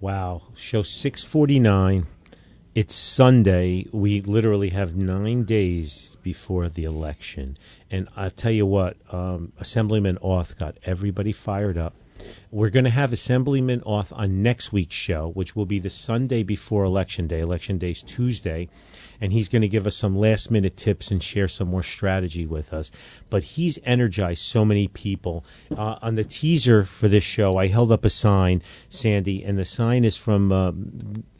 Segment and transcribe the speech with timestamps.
[0.00, 0.44] Wow.
[0.54, 2.06] Show 649.
[2.74, 3.84] It's Sunday.
[3.92, 7.58] We literally have nine days before the election.
[7.90, 11.96] And I'll tell you what, um, Assemblyman Auth got everybody fired up.
[12.50, 16.44] We're going to have Assemblyman Auth on next week's show, which will be the Sunday
[16.44, 17.40] before Election Day.
[17.40, 18.70] Election Day is Tuesday
[19.20, 22.46] and he's going to give us some last minute tips and share some more strategy
[22.46, 22.90] with us.
[23.28, 25.44] But he's energized so many people.
[25.70, 29.64] Uh, on the teaser for this show, I held up a sign, Sandy, and the
[29.64, 30.52] sign is from.
[30.52, 30.72] Uh,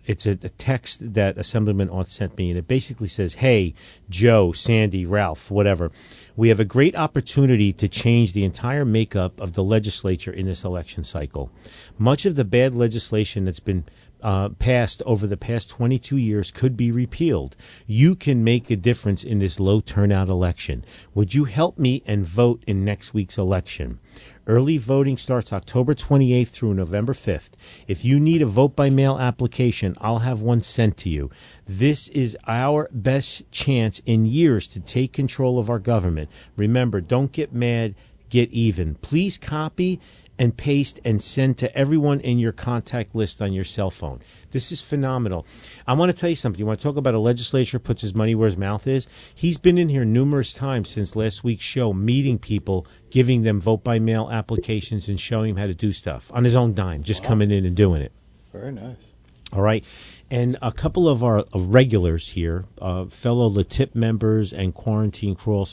[0.07, 3.75] it's a, a, text that Assemblyman Auth sent me, and it basically says, "Hey,
[4.09, 5.93] Joe, Sandy, Ralph, whatever,
[6.37, 10.65] we have a great opportunity to change the entire makeup of the legislature in this
[10.65, 11.53] election cycle.
[11.99, 13.85] Much of the bad legislation that's been
[14.23, 17.57] uh, passed over the past 22 years could be repealed.
[17.87, 20.85] You can make a difference in this low turnout election.
[21.15, 23.99] Would you help me and vote in next week's election?
[24.47, 27.51] Early voting starts October 28th through November 5th.
[27.87, 31.31] If you need a vote by mail application, I'll have one sent to you.
[31.67, 36.31] This is our best chance in years to take control of our government.
[36.57, 37.95] Remember, don't get mad,
[38.29, 38.95] get even.
[38.97, 40.01] Please copy
[40.41, 44.21] and paste and send to everyone in your contact list on your cell phone.
[44.53, 45.47] This is phenomenal.
[45.87, 46.59] I want to tell you something.
[46.59, 49.07] You want to talk about a legislature puts his money where his mouth is?
[49.35, 53.85] He's been in here numerous times since last week's show, meeting people, giving them vote
[53.85, 57.23] by mail applications, and showing them how to do stuff on his own dime, just
[57.23, 57.29] wow.
[57.29, 58.13] coming in and doing it.
[58.51, 59.10] Very nice.
[59.53, 59.85] All right.
[60.31, 65.67] And a couple of our of regulars here, uh, fellow LATIP members and Quarantine Crawl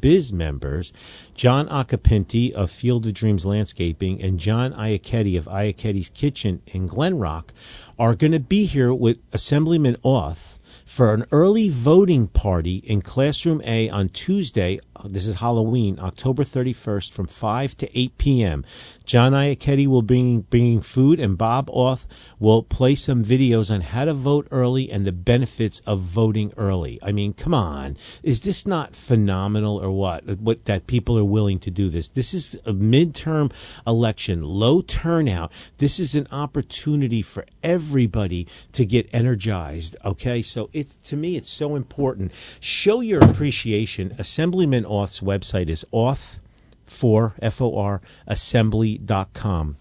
[0.00, 0.92] Biz members,
[1.36, 7.18] John Acapinti of Field of Dreams Landscaping and John Iachetti of Iachetti's Kitchen in Glen
[7.18, 7.52] Rock
[8.00, 13.62] are going to be here with Assemblyman Auth for an early voting party in Classroom
[13.64, 14.80] A on Tuesday.
[15.04, 18.64] This is Halloween, October 31st from 5 to 8 p.m.
[19.04, 22.06] John Iachetti will bring bringing food, and Bob Auth
[22.38, 26.98] will play some videos on how to vote early and the benefits of voting early.
[27.02, 30.24] I mean, come on, is this not phenomenal or what?
[30.38, 32.08] What that people are willing to do this?
[32.08, 33.52] This is a midterm
[33.86, 35.52] election, low turnout.
[35.78, 39.96] This is an opportunity for everybody to get energized.
[40.04, 42.32] Okay, so it's to me, it's so important.
[42.60, 44.14] Show your appreciation.
[44.18, 46.40] Assemblyman Auth's website is auth
[46.86, 49.76] for F-O-R, assembly.com.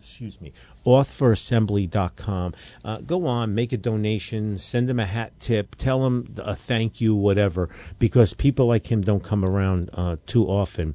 [0.00, 0.52] Excuse me.
[0.86, 2.54] Authforassembly.com.
[2.84, 7.00] Uh, go on, make a donation, send them a hat tip, tell them a thank
[7.00, 7.68] you, whatever,
[7.98, 10.94] because people like him don't come around uh, too often.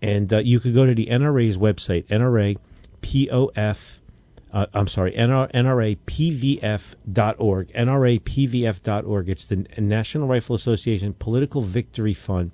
[0.00, 2.56] And uh, you could go to the NRA's website, NRA
[3.02, 3.98] POF.
[4.52, 6.02] Uh, I'm sorry, NR, NRAPVF.org.
[7.72, 9.28] NRAPVF.org.
[9.28, 12.52] It's the National Rifle Association Political Victory Fund.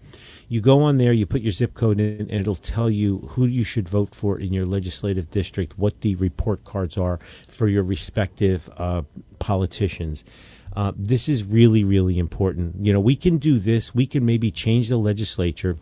[0.50, 3.47] You go on there, you put your zip code in, and it'll tell you who
[3.47, 7.84] you should vote for in your legislative district, what the report cards are for your
[7.84, 9.03] respective uh,
[9.38, 10.25] politicians.
[10.75, 12.84] Uh, this is really, really important.
[12.84, 13.94] You know, we can do this.
[13.94, 15.78] We can maybe change the legislature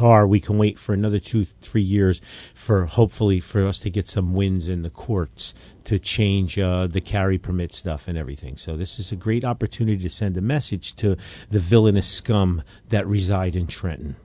[0.00, 2.20] or we can wait for another two, three years
[2.54, 5.54] for hopefully for us to get some wins in the courts
[5.84, 8.56] to change uh, the carry permit stuff and everything.
[8.56, 11.16] So this is a great opportunity to send a message to
[11.50, 14.16] the villainous scum that reside in Trenton,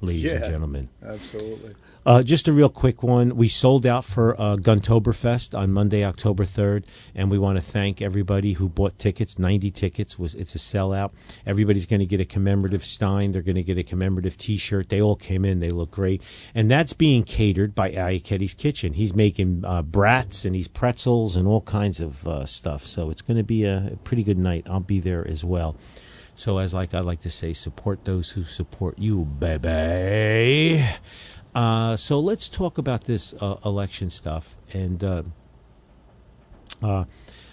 [0.00, 0.90] ladies yeah, and gentlemen.
[1.02, 1.74] Absolutely.
[2.06, 3.34] Uh, just a real quick one.
[3.34, 6.84] We sold out for uh, Guntoberfest on Monday, October 3rd,
[7.14, 9.38] and we want to thank everybody who bought tickets.
[9.38, 10.18] 90 tickets.
[10.18, 11.12] was It's a sellout.
[11.46, 13.32] Everybody's going to get a commemorative Stein.
[13.32, 14.90] They're going to get a commemorative T-shirt.
[14.90, 15.60] They all came in.
[15.60, 16.20] They look great.
[16.54, 18.92] And that's being catered by Iachetti's Kitchen.
[18.92, 22.84] He's making uh, brats and he's pretzels and all kinds of uh, stuff.
[22.84, 24.66] So it's going to be a, pretty good night.
[24.68, 25.74] I'll be there as well.
[26.36, 30.84] So as like I like to say, support those who support you, baby.
[31.54, 34.56] Uh, so let's talk about this uh, election stuff.
[34.72, 35.22] And uh,
[36.82, 37.04] uh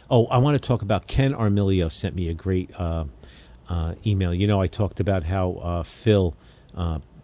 [0.09, 3.05] oh, I want to talk about Ken Armilio sent me a great uh,
[3.69, 4.33] uh, email.
[4.33, 6.35] You know, I talked about how Phil,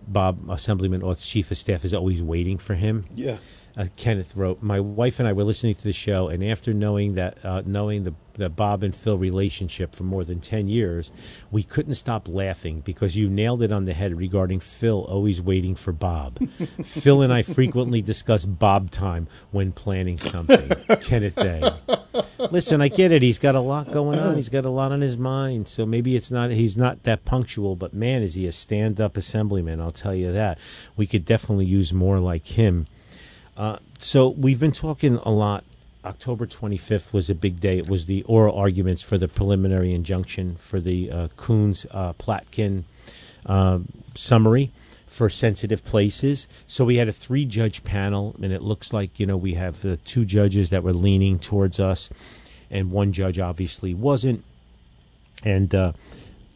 [0.07, 3.05] Bob Assemblyman Auth's chief of staff, is always waiting for him.
[3.15, 3.37] Yeah.
[3.77, 7.13] Uh, Kenneth wrote, "My wife and I were listening to the show, and after knowing
[7.13, 11.11] that, uh, knowing the the Bob and Phil relationship for more than ten years,
[11.51, 15.75] we couldn't stop laughing because you nailed it on the head regarding Phil always waiting
[15.75, 16.39] for Bob.
[16.83, 20.69] Phil and I frequently discuss Bob time when planning something."
[21.01, 21.69] Kenneth Day.
[22.51, 23.21] Listen, I get it.
[23.21, 24.35] He's got a lot going on.
[24.35, 25.67] He's got a lot on his mind.
[25.67, 29.79] So maybe it's not he's not that punctual, but man, is he a stand-up assemblyman?
[29.79, 30.57] I'll tell you that.
[30.95, 32.87] We could definitely use more like him.
[33.57, 35.63] Uh, so we've been talking a lot.
[36.05, 37.79] October 25th was a big day.
[37.79, 42.83] It was the oral arguments for the preliminary injunction for the uh, Koons uh, Platkin
[43.47, 43.79] uh,
[44.13, 44.71] summary
[45.07, 46.47] for sensitive places.
[46.67, 49.81] So we had a three judge panel, and it looks like, you know, we have
[49.81, 52.11] the two judges that were leaning towards us,
[52.69, 54.43] and one judge obviously wasn't.
[55.43, 55.93] And, uh,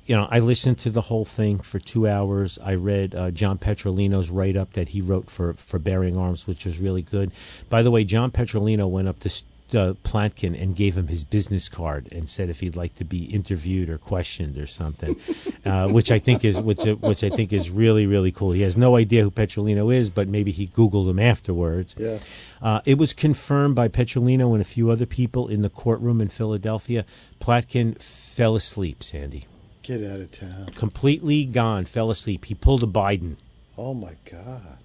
[0.06, 2.58] you know, I listened to the whole thing for two hours.
[2.64, 6.66] I read uh, John Petrolino's write up that he wrote for, for Bearing Arms, which
[6.66, 7.32] was really good.
[7.70, 9.30] By the way, John Petrolino went up to
[9.74, 13.26] uh, Platkin and gave him his business card and said if he'd like to be
[13.26, 15.16] interviewed or questioned or something,
[15.66, 18.52] uh, which I think is which which I think is really really cool.
[18.52, 21.96] He has no idea who Petrolino is, but maybe he Googled him afterwards.
[21.98, 22.20] Yeah.
[22.62, 26.30] Uh, it was confirmed by Petrolino and a few other people in the courtroom in
[26.30, 27.06] Philadelphia.
[27.40, 29.02] Platkin fell asleep.
[29.04, 29.48] Sandy,
[29.84, 30.68] Get out of town.
[30.76, 32.46] completely gone, fell asleep.
[32.46, 33.36] He pulled a Biden.
[33.78, 34.78] Oh my God.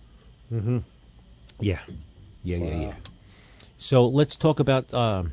[0.50, 0.78] Yeah,
[1.60, 1.78] yeah,
[2.42, 2.80] yeah, Wow.
[2.80, 2.94] yeah.
[3.78, 5.32] So let's talk about um,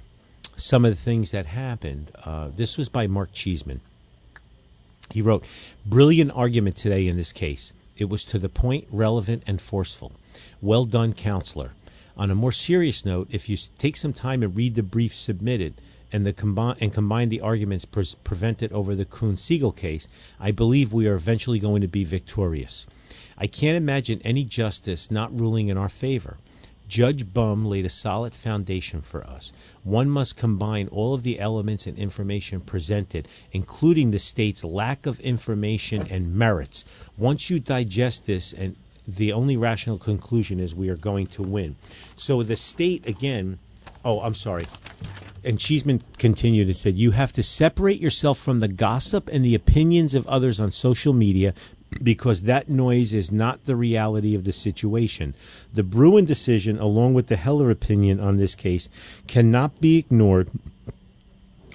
[0.58, 2.12] some of the things that happened.
[2.24, 3.80] Uh, this was by Mark Cheeseman.
[5.12, 5.46] He wrote,
[5.86, 7.72] "Brilliant argument today in this case.
[7.98, 10.12] It was to the point, relevant, and forceful.
[10.62, 11.72] Well done, counselor."
[12.18, 15.74] On a more serious note, if you take some time and read the brief submitted
[16.14, 20.08] and the combi- and combine the arguments pres prevented over the Koons Siegel case,
[20.40, 22.86] I believe we are eventually going to be victorious.
[23.38, 26.38] I can't imagine any justice not ruling in our favor.
[26.88, 29.52] Judge Bumb laid a solid foundation for us.
[29.84, 35.20] One must combine all of the elements and information presented, including the state's lack of
[35.22, 36.86] information and merits.
[37.18, 38.76] Once you digest this, and
[39.08, 41.76] the only rational conclusion is we are going to win.
[42.16, 43.58] So the state, again,
[44.06, 44.68] oh, I'm sorry.
[45.44, 49.56] And Cheeseman continued and said, You have to separate yourself from the gossip and the
[49.56, 51.54] opinions of others on social media
[52.02, 55.36] because that noise is not the reality of the situation.
[55.74, 58.90] The Bruen decision, along with the Heller opinion on this case,
[59.28, 60.50] cannot be ignored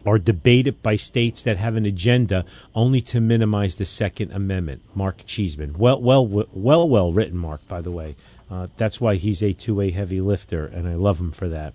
[0.05, 2.45] or debated by states that have an agenda
[2.75, 4.83] only to minimize the Second Amendment.
[4.95, 7.67] Mark Cheeseman, well, well, well, well written, Mark.
[7.69, 8.17] By the way,
[8.51, 11.75] uh, that's why he's a two-way heavy lifter, and I love him for that.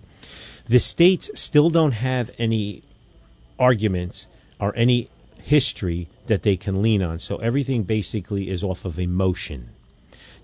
[0.66, 2.82] The states still don't have any
[3.58, 4.26] arguments
[4.58, 5.10] or any
[5.42, 9.70] history that they can lean on, so everything basically is off of emotion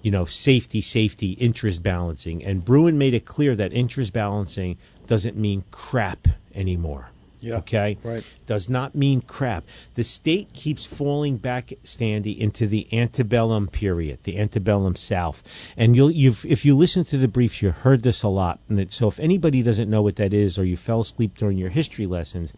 [0.03, 2.45] you know, safety, safety, interest balancing.
[2.45, 7.11] And Bruen made it clear that interest balancing doesn't mean crap anymore.
[7.41, 7.99] Yeah, Okay?
[8.03, 8.25] right.
[8.47, 9.65] Does not mean crap.
[9.95, 15.43] The state keeps falling back, Standy, into the antebellum period, the antebellum South.
[15.77, 18.61] And you'll, you've, if you listen to the briefs, you heard this a lot.
[18.69, 21.57] And it, so if anybody doesn't know what that is or you fell asleep during
[21.57, 22.53] your history lessons,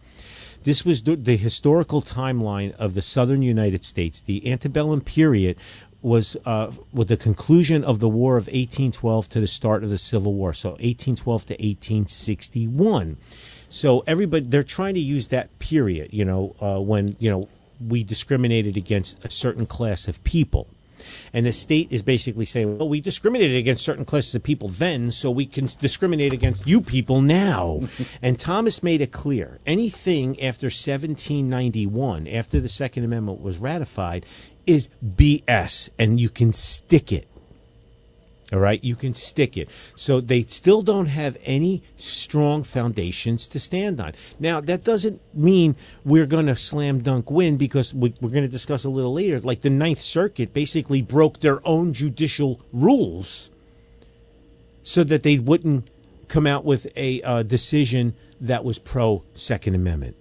[0.63, 4.21] this was the, the historical timeline of the southern United States.
[4.21, 5.57] The antebellum period
[6.01, 9.97] was uh, with the conclusion of the War of 1812 to the start of the
[9.97, 13.17] Civil War, so 1812 to 1861.
[13.73, 17.49] So everybody they're trying to use that period, you know, uh, when you know
[17.85, 20.67] we discriminated against a certain class of people.
[21.33, 25.09] And the state is basically saying, well, we discriminated against certain classes of people then,
[25.09, 27.79] so we can discriminate against you people now.
[28.21, 34.25] and Thomas made it clear anything after 1791, after the Second Amendment was ratified,
[34.67, 37.27] is BS, and you can stick it.
[38.53, 39.67] All right, you can stick it.
[39.95, 44.13] So they still don't have any strong foundations to stand on.
[44.39, 48.47] Now, that doesn't mean we're going to slam dunk win because we, we're going to
[48.47, 49.39] discuss a little later.
[49.39, 53.49] Like the Ninth Circuit basically broke their own judicial rules
[54.83, 55.89] so that they wouldn't
[56.27, 60.15] come out with a uh, decision that was pro Second Amendment.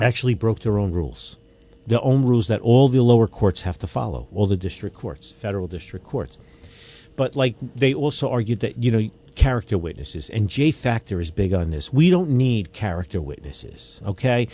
[0.00, 1.38] Actually, broke their own rules.
[1.86, 5.30] Their own rules that all the lower courts have to follow, all the district courts,
[5.32, 6.36] federal district courts
[7.18, 11.52] but like they also argued that you know character witnesses and J Factor is big
[11.52, 11.92] on this.
[11.92, 14.48] We don't need character witnesses, okay?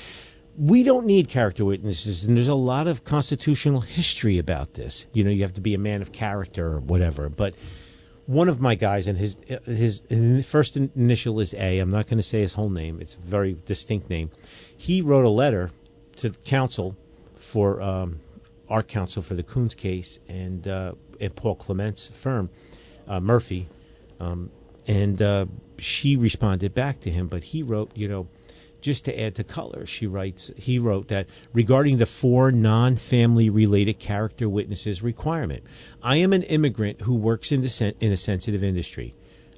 [0.57, 5.07] We don't need character witnesses, and there's a lot of constitutional history about this.
[5.13, 7.29] You know, you have to be a man of character or whatever.
[7.29, 7.55] But
[8.27, 11.81] one of my guys, and his his, his first initial is A.
[11.81, 14.31] I'm not going to say his whole name; it's a very distinct name.
[14.75, 15.71] He wrote a letter
[16.17, 16.97] to counsel
[17.37, 18.21] for um,
[18.69, 22.51] our counsel for the Koons case and uh, at Paul Clement's firm,
[23.07, 23.69] uh, Murphy,
[24.21, 24.51] um,
[24.87, 25.47] and uh,
[25.79, 28.29] she responded back to him, but he wrote, you know,
[28.81, 33.49] just to add to color, she writes, he wrote that regarding the four non family
[33.49, 35.65] related character witnesses requirement,
[36.03, 39.15] I am an immigrant who works in, sen- in a sensitive industry.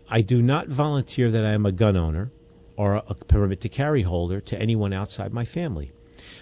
[0.08, 2.30] I do not volunteer that I am a gun owner
[2.76, 5.90] or a permit to carry holder to anyone outside my family.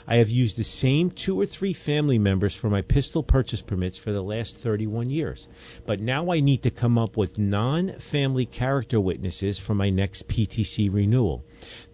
[0.06, 3.96] I have used the same two or three family members for my pistol purchase permits
[3.96, 5.48] for the last 31 years.
[5.86, 10.28] But now I need to come up with non family character witnesses for my next
[10.28, 11.44] PTC renewal.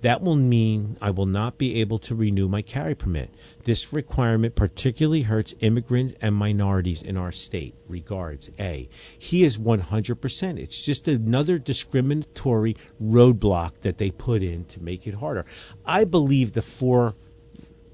[0.02, 3.31] That will mean I will not be able to renew my carry permit.
[3.64, 7.75] This requirement particularly hurts immigrants and minorities in our state.
[7.87, 8.88] Regards, A.
[9.19, 10.59] He is 100%.
[10.59, 15.45] It's just another discriminatory roadblock that they put in to make it harder.
[15.85, 17.14] I believe the four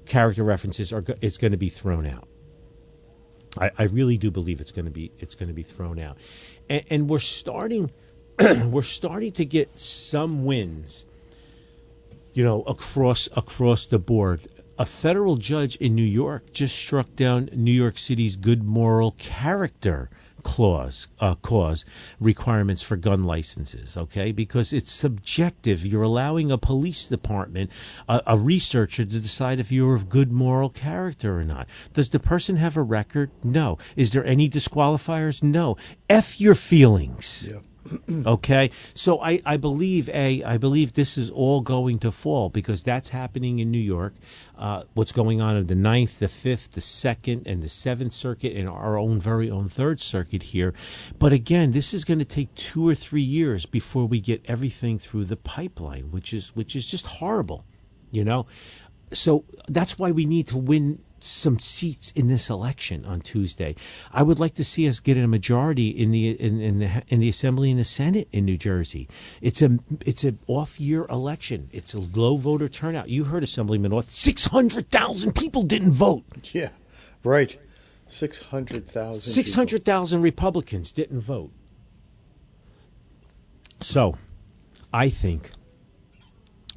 [0.07, 2.27] character references are it's going to be thrown out.
[3.59, 6.17] I, I, really do believe it's going to be it's going to be thrown out,
[6.69, 7.91] and, and we're starting
[8.39, 11.05] we're starting to get some wins.
[12.33, 14.41] You know, across across the board.
[14.79, 20.11] A federal judge in New York just struck down New York City's good moral character
[20.47, 21.83] clause uh, cause
[22.21, 24.31] requirements for gun licenses okay?
[24.31, 25.85] Because it's subjective.
[25.85, 27.69] You're allowing a police department
[28.07, 31.67] a, a researcher to decide if you're of good moral character or not.
[31.93, 33.29] Does the person have a record?
[33.43, 33.77] No.
[33.97, 35.43] Is there any disqualifiers?
[35.43, 35.75] No.
[36.09, 37.45] F your feelings.
[37.49, 37.59] Yeah.
[38.25, 38.71] okay?
[38.93, 43.09] So I, I believe a i believe this is all going to fall because that's
[43.09, 44.13] happening in new york.
[44.57, 48.55] Uh, what's going on in the ninth the fifth the second and the seventh circuit
[48.55, 50.73] and our own very own third circuit here.
[51.19, 54.99] But again this is going to take two or three years before we get everything
[54.99, 57.65] through the pipeline which is which is just horrible
[58.11, 58.45] you know?
[59.11, 63.75] So that's why we need to win some seats in this election on Tuesday.
[64.11, 67.19] I would like to see us get a majority in the in, in the in
[67.19, 69.07] the Assembly and the Senate in New Jersey.
[69.41, 71.69] It's a it's an off year election.
[71.71, 73.09] It's a low voter turnout.
[73.09, 74.09] You heard Assemblyman Auth.
[74.09, 76.25] Six hundred thousand people didn't vote.
[76.53, 76.69] Yeah,
[77.23, 77.57] right.
[78.07, 79.21] Six hundred thousand.
[79.21, 81.51] Six hundred thousand Republicans didn't vote.
[83.79, 84.17] So,
[84.91, 85.51] I think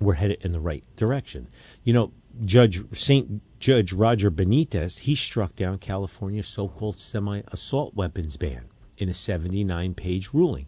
[0.01, 1.49] we're headed in the right direction.
[1.85, 2.13] You know,
[2.45, 8.65] Judge Saint Judge Roger Benitez, he struck down California's so called semi assault weapons ban
[8.97, 10.67] in a 79 page ruling.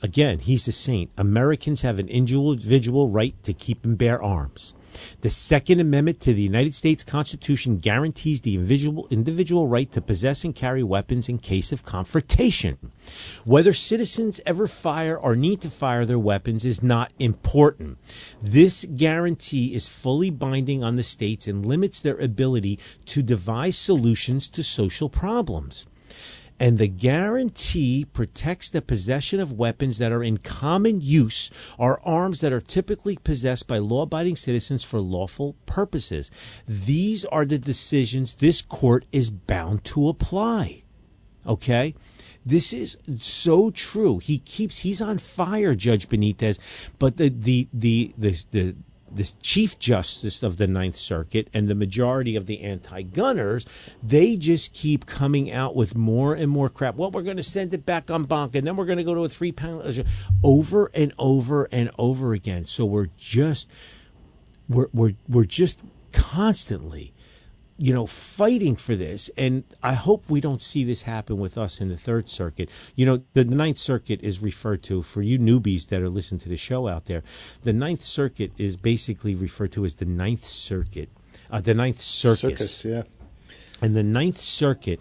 [0.00, 1.10] Again, he's a saint.
[1.18, 4.72] Americans have an individual right to keep and bear arms.
[5.20, 10.44] The Second Amendment to the United States Constitution guarantees the individual, individual right to possess
[10.44, 12.78] and carry weapons in case of confrontation.
[13.44, 17.98] Whether citizens ever fire or need to fire their weapons is not important.
[18.42, 24.48] This guarantee is fully binding on the states and limits their ability to devise solutions
[24.50, 25.86] to social problems
[26.60, 32.40] and the guarantee protects the possession of weapons that are in common use or arms
[32.40, 36.30] that are typically possessed by law abiding citizens for lawful purposes.
[36.68, 40.82] These are the decisions this court is bound to apply.
[41.46, 41.94] Okay?
[42.44, 44.18] This is so true.
[44.18, 46.58] He keeps he's on fire, Judge Benitez.
[46.98, 48.76] But the the the the, the
[49.12, 53.66] the Chief Justice of the Ninth Circuit and the majority of the anti gunners,
[54.02, 56.96] they just keep coming out with more and more crap.
[56.96, 59.14] Well, we're going to send it back on banc, and then we're going to go
[59.14, 60.04] to a three pound
[60.42, 62.64] over and over and over again.
[62.64, 63.70] So we're just
[64.68, 65.80] we're we're we're just
[66.12, 67.12] constantly
[67.82, 69.30] you know, fighting for this.
[69.38, 72.68] And I hope we don't see this happen with us in the Third Circuit.
[72.94, 76.50] You know, the, Ninth Circuit is referred to, for you newbies that are listening to
[76.50, 77.22] the show out there,
[77.62, 81.08] the Ninth Circuit is basically referred to as the Ninth Circuit,
[81.50, 82.40] uh, the Ninth Circus.
[82.40, 83.02] Circus, yeah.
[83.80, 85.00] And the Ninth Circuit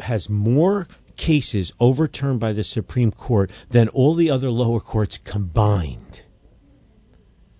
[0.00, 6.22] has more cases overturned by the Supreme Court than all the other lower courts combined.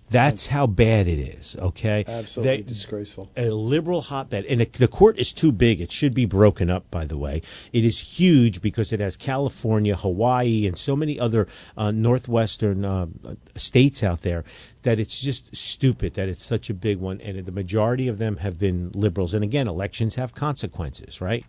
[0.09, 1.57] That's how bad it is.
[1.59, 3.29] Okay, absolutely disgraceful.
[3.35, 5.81] A liberal hotbed, and it, the court is too big.
[5.81, 6.89] It should be broken up.
[6.89, 7.41] By the way,
[7.73, 13.07] it is huge because it has California, Hawaii, and so many other uh, northwestern uh,
[13.55, 14.45] states out there
[14.83, 17.19] that it's just stupid that it's such a big one.
[17.19, 19.33] And the majority of them have been liberals.
[19.33, 21.45] And again, elections have consequences, right?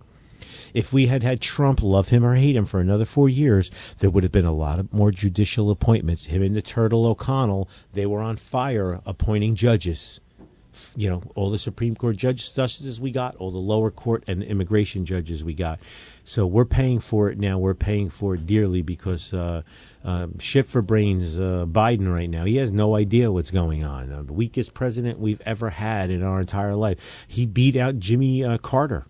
[0.74, 4.10] If we had had Trump, love him or hate him, for another four years, there
[4.10, 6.26] would have been a lot of more judicial appointments.
[6.26, 10.20] Him and the Turtle O'Connell, they were on fire appointing judges.
[10.94, 14.44] You know, all the Supreme Court judges, justices we got, all the lower court and
[14.44, 15.80] immigration judges we got.
[16.22, 17.58] So we're paying for it now.
[17.58, 19.62] We're paying for it dearly because uh,
[20.04, 22.44] uh, shit for brains uh, Biden right now.
[22.44, 24.12] He has no idea what's going on.
[24.12, 27.24] Uh, the weakest president we've ever had in our entire life.
[27.26, 29.06] He beat out Jimmy uh, Carter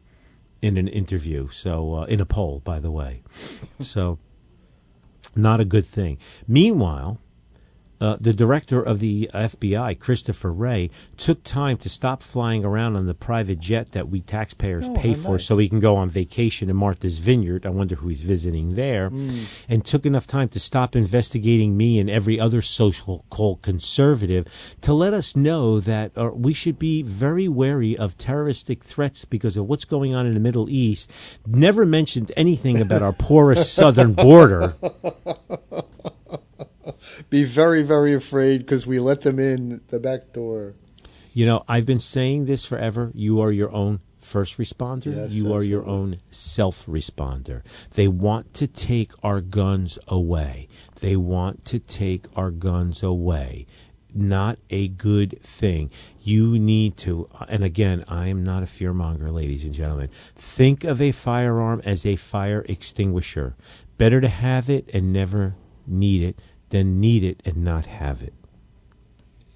[0.62, 1.48] in an interview.
[1.48, 3.22] So uh, in a poll, by the way.
[3.80, 4.18] so
[5.36, 6.18] Not a good thing.
[6.46, 7.20] Meanwhile,
[8.00, 13.06] uh, the director of the FBI, Christopher Wray, took time to stop flying around on
[13.06, 15.44] the private jet that we taxpayers Oh, pay for nice.
[15.46, 17.66] so he can go on vacation in Martha's Vineyard.
[17.66, 19.10] I wonder who he's visiting there.
[19.10, 19.44] Mm.
[19.68, 24.46] And took enough time to stop investigating me and every other social called conservative
[24.82, 29.56] to let us know that uh, we should be very wary of terroristic threats because
[29.56, 31.10] of what's going on in the Middle East.
[31.46, 34.74] Never mentioned anything about our porous southern border.
[37.30, 40.74] Be very, very afraid because we let them in the back door.
[41.32, 43.12] You know, I've been saying this forever.
[43.14, 45.14] You are your own first responder.
[45.14, 47.62] Yes, you are your own self responder.
[47.94, 50.68] They want to take our guns away.
[51.00, 53.66] They want to take our guns away.
[54.14, 55.90] Not a good thing.
[56.20, 60.08] You need to, and again, I am not a fearmonger, ladies and gentlemen.
[60.34, 63.54] Think of a firearm as a fire extinguisher.
[63.98, 66.38] Better to have it and never need it
[66.70, 68.34] than need it and not have it.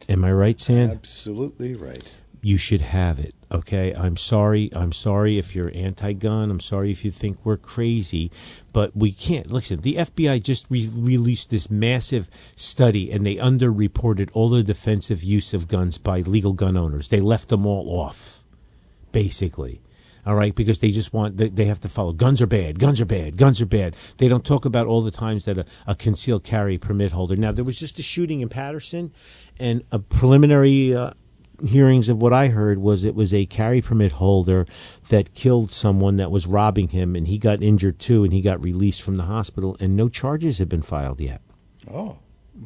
[0.09, 0.91] Am I right, Sand?
[0.93, 2.03] Absolutely right.
[2.45, 3.35] you should have it.
[3.53, 4.71] Okay, I'm sorry.
[4.75, 6.51] I'm sorry if you're anti-gun.
[6.51, 8.31] I'm sorry if you think we're crazy,
[8.73, 9.83] but we can't listen.
[9.83, 15.55] The FBI just re- released this massive study, and they underreported all the defensive use
[15.55, 17.09] of guns by legal gun owners.
[17.09, 18.43] They left them all off,
[19.13, 19.83] basically.
[20.25, 22.13] All right, because they just want they, they have to follow.
[22.13, 22.79] Guns are bad.
[22.79, 23.37] Guns are bad.
[23.37, 23.97] Guns are bad.
[24.19, 27.35] They don't talk about all the times that a, a concealed carry permit holder.
[27.35, 29.13] Now there was just a shooting in Paterson,
[29.59, 31.13] and a preliminary uh,
[31.67, 34.67] hearings of what I heard was it was a carry permit holder
[35.09, 38.63] that killed someone that was robbing him, and he got injured too, and he got
[38.63, 41.41] released from the hospital, and no charges have been filed yet.
[41.93, 42.19] Oh,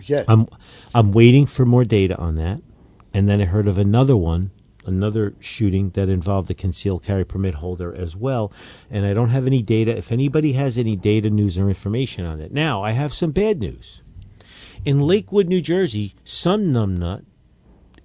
[0.04, 0.25] yeah.
[0.28, 0.46] I'm
[0.94, 2.60] I'm waiting for more data on that,
[3.14, 4.50] and then I heard of another one,
[4.87, 8.52] another shooting that involved a concealed carry permit holder as well,
[8.90, 9.97] and I don't have any data.
[9.97, 13.61] If anybody has any data, news, or information on it, now I have some bad
[13.61, 14.02] news.
[14.85, 17.25] In Lakewood, New Jersey, some numbnut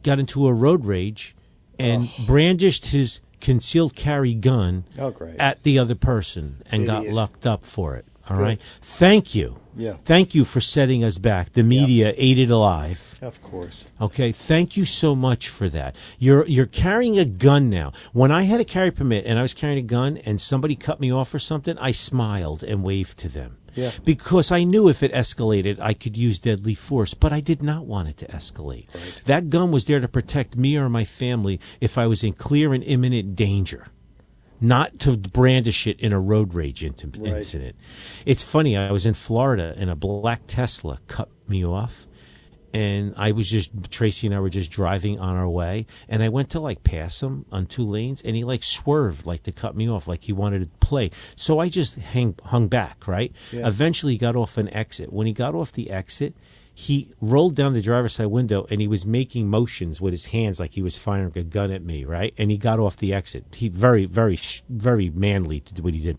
[0.03, 1.35] got into a road rage
[1.77, 2.25] and oh.
[2.25, 7.95] brandished his concealed carry gun Oh, at the other person and got locked up for
[7.95, 8.05] it.
[8.29, 8.59] All right.
[8.81, 9.57] Thank you.
[9.75, 9.93] Yeah.
[10.03, 11.53] Thank you for setting us back.
[11.53, 13.17] The media ate it alive.
[13.21, 13.85] of course.
[13.99, 15.95] Okay, thank you so much for that.
[16.19, 17.93] You're you're carrying a gun now.
[18.13, 20.99] When I had a carry permit and I was carrying a gun and somebody cut
[20.99, 23.57] me off or something, I smiled and waved to them.
[23.73, 23.91] Yeah.
[24.03, 27.85] Because I knew if it escalated, I could use deadly force, but I did not
[27.85, 28.93] want it to escalate.
[28.93, 29.21] Right.
[29.25, 32.73] That gun was there to protect me or my family if I was in clear
[32.73, 33.87] and imminent danger.
[34.63, 37.33] Not to brandish it in a road rage int- Right.
[37.37, 37.75] incident.
[38.25, 38.77] It's funny.
[38.77, 42.07] I was in Florida and a black Tesla cut me off,
[42.73, 46.29] and I was just Tracy and I were just driving on our way, and I
[46.29, 49.75] went to like pass him on two lanes, and he like swerved like to cut
[49.75, 51.09] me off, like he wanted to play.
[51.35, 53.33] So I just hang, hung back, right?
[53.51, 53.67] Yeah.
[53.67, 55.11] Eventually, he got off an exit.
[55.11, 56.35] When he got off the exit,
[56.81, 60.59] he rolled down the driver's side window and he was making motions with his hands
[60.59, 62.33] like he was firing a gun at me, right?
[62.39, 63.45] And he got off the exit.
[63.53, 66.17] He very, very, very manly to do what he did.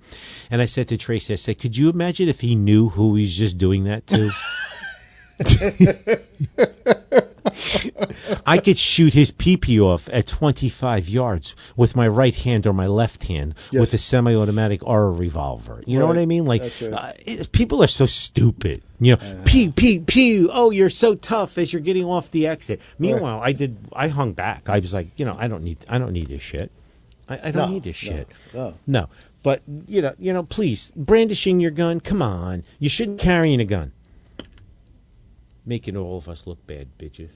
[0.53, 3.37] And I said to Tracy, I said, could you imagine if he knew who he's
[3.37, 4.31] just doing that to?
[8.47, 12.87] I could shoot his pee off at 25 yards with my right hand or my
[12.87, 13.81] left hand Yes.
[13.81, 15.83] with a semi-automatic or a revolver.
[15.87, 16.45] You know what I mean?
[16.45, 16.93] Like, right.
[16.93, 18.83] uh, it- people are so stupid.
[19.01, 20.49] You know, pew pew pew.
[20.53, 22.81] Oh, you're so tough as you're getting off the exit.
[23.01, 23.77] Meanwhile, I did.
[23.93, 24.69] I hung back.
[24.69, 25.79] I was like, you know, I don't need.
[25.89, 26.71] I don't need this shit.
[27.29, 28.29] I, I don't No, need this shit.
[28.55, 28.75] no.
[28.87, 29.09] No.
[29.43, 31.99] But you know, you know, please, brandishing your gun.
[31.99, 33.91] Come on, you shouldn't be carrying a gun.
[35.65, 37.31] Making all of us look bad, bitches.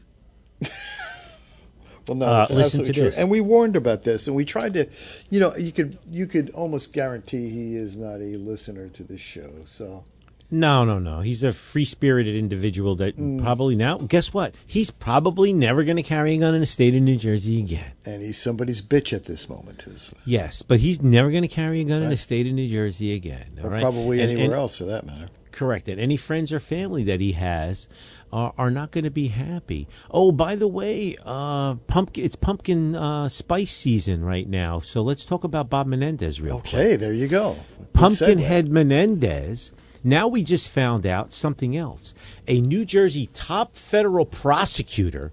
[2.09, 3.05] Well, no, Uh, it's listen absolutely to true.
[3.11, 3.19] this.
[3.19, 4.87] And we warned about this, and we tried to,
[5.29, 9.21] you know, you could you could almost guarantee he is not a listener to this
[9.21, 9.51] show.
[9.67, 10.05] So
[10.49, 11.23] No, no, no.
[11.23, 13.43] He's a free spirited individual that Mm.
[13.43, 14.55] probably now, guess what?
[14.65, 17.91] He's probably never going to carry a gun in the state of New Jersey again.
[18.05, 21.81] and he's somebody's bitch at this moment, is- Yes, but he's never going to carry
[21.81, 23.59] a gun in the state of New Jersey again.
[23.61, 23.83] all or right?
[23.83, 25.27] probably And- anywhere and- else for that matter.
[25.57, 25.89] Correct.
[25.89, 27.89] And any friends or family that he has
[28.31, 29.89] are, are not going to be happy.
[30.11, 34.81] Oh, by the way, uh, pumpkin it's pumpkin uh, spice season right now.
[34.81, 36.75] So let's talk about Bob Menendez real quick.
[36.75, 37.57] Okay, there you go.
[37.79, 37.93] Good segue.
[37.95, 39.73] Pumpkinhead Menendez.
[40.05, 42.13] Now we just found out something else.
[42.47, 45.33] A New Jersey top federal prosecutor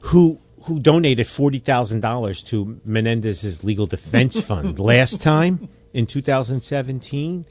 [0.00, 7.44] who who donated forty thousand dollars to Menendez's legal defense fund last time in 2017,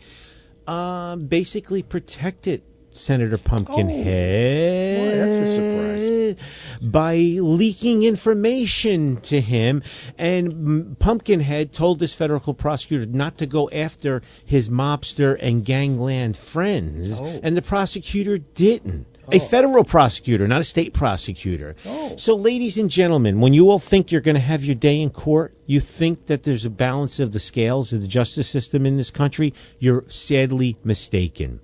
[0.67, 6.81] uh, basically protected Senator Pumpkinhead Boy, that's a surprise.
[6.81, 9.81] by leaking information to him.
[10.17, 17.19] And Pumpkinhead told this federal prosecutor not to go after his mobster and gangland friends,
[17.19, 19.10] and the prosecutor didn't.
[19.31, 21.75] A federal prosecutor, not a state prosecutor.
[21.85, 22.15] Oh.
[22.17, 25.09] So, ladies and gentlemen, when you all think you're going to have your day in
[25.09, 28.97] court, you think that there's a balance of the scales of the justice system in
[28.97, 31.59] this country, you're sadly mistaken.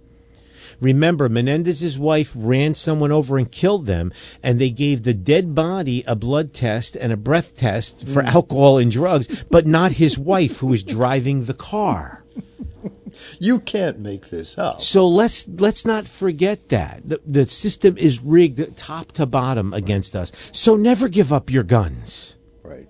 [0.79, 4.11] Remember, Menendez's wife ran someone over and killed them,
[4.43, 8.27] and they gave the dead body a blood test and a breath test for mm.
[8.27, 12.23] alcohol and drugs, but not his wife who was driving the car.
[13.39, 14.79] You can't make this up.
[14.81, 20.15] So let's let's not forget that the, the system is rigged top to bottom against
[20.15, 20.31] us.
[20.51, 22.87] So never give up your guns, Right.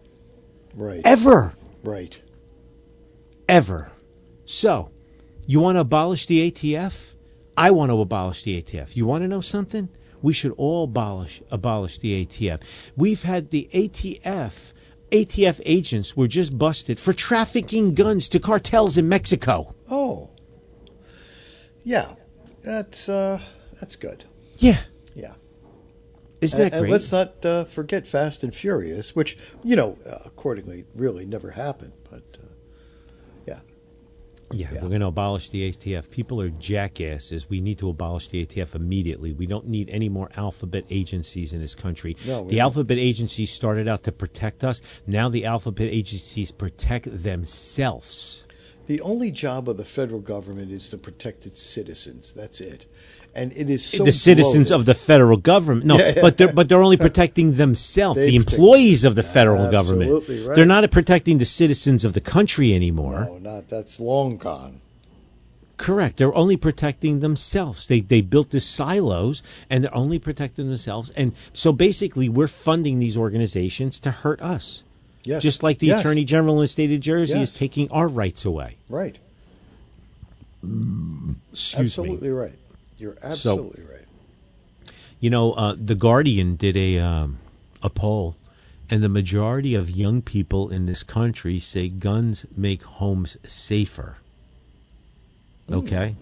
[0.75, 1.01] Right.
[1.05, 2.19] ever, Right.
[3.47, 3.91] ever.
[4.45, 4.91] So,
[5.45, 7.15] you want to abolish the ATF?
[7.55, 8.95] I want to abolish the ATF.
[8.95, 9.89] You want to know something?
[10.21, 12.61] We should all abolish abolish the ATF.
[12.95, 14.73] We've had the ATF.
[15.11, 19.73] ATF agents were just busted for trafficking guns to cartels in Mexico.
[19.89, 20.29] Oh.
[21.83, 22.15] Yeah.
[22.63, 23.39] That's uh
[23.79, 24.25] that's good.
[24.57, 24.79] Yeah,
[25.15, 25.33] Yeah.
[26.41, 26.91] isn't that and great?
[26.91, 31.93] let's not uh, forget Fast and Furious, which, you know, uh, accordingly really never happened,
[32.09, 32.46] but uh.
[34.51, 34.81] Yeah, Yeah.
[34.81, 36.09] we're going to abolish the ATF.
[36.09, 37.49] People are jackasses.
[37.49, 39.33] We need to abolish the ATF immediately.
[39.33, 42.15] We don't need any more alphabet agencies in this country.
[42.25, 42.59] No, the don't.
[42.61, 44.81] alphabet agencies started out to protect us.
[45.05, 48.45] Now the alphabet agencies protect themselves.
[48.87, 52.31] The only job of the federal government is to protect its citizens.
[52.31, 52.85] That's it.
[53.35, 54.71] And it is so the citizens bloated.
[54.81, 55.85] of the federal government.
[55.85, 56.21] No, Yeah, yeah.
[56.21, 58.19] but they're but they're only protecting themselves.
[58.19, 60.09] They the protect- employees of the federal government.
[60.11, 60.55] Absolutely right.
[60.55, 63.25] They're not protecting the citizens of the country anymore.
[63.25, 64.81] No, not that's long gone.
[65.77, 66.17] Correct.
[66.17, 67.85] They're only protecting themselves.
[67.85, 71.11] They they built the silos and they're only protecting themselves.
[71.11, 74.83] And so basically we're funding these organizations to hurt us.
[75.23, 75.43] Yes.
[75.43, 75.99] Just like the Yes.
[75.99, 77.49] Attorney General in the state of Jersey Yes.
[77.51, 78.77] is taking our rights away.
[78.89, 79.17] Right.
[80.65, 82.33] Mm, excuse absolutely me.
[82.33, 82.53] right.
[82.97, 84.05] You're absolutely right.
[85.19, 87.39] You know, uh, the Guardian did a um,
[87.81, 88.35] a poll,
[88.89, 94.17] and the majority of young people in this country say guns make homes safer.
[95.71, 96.15] Okay,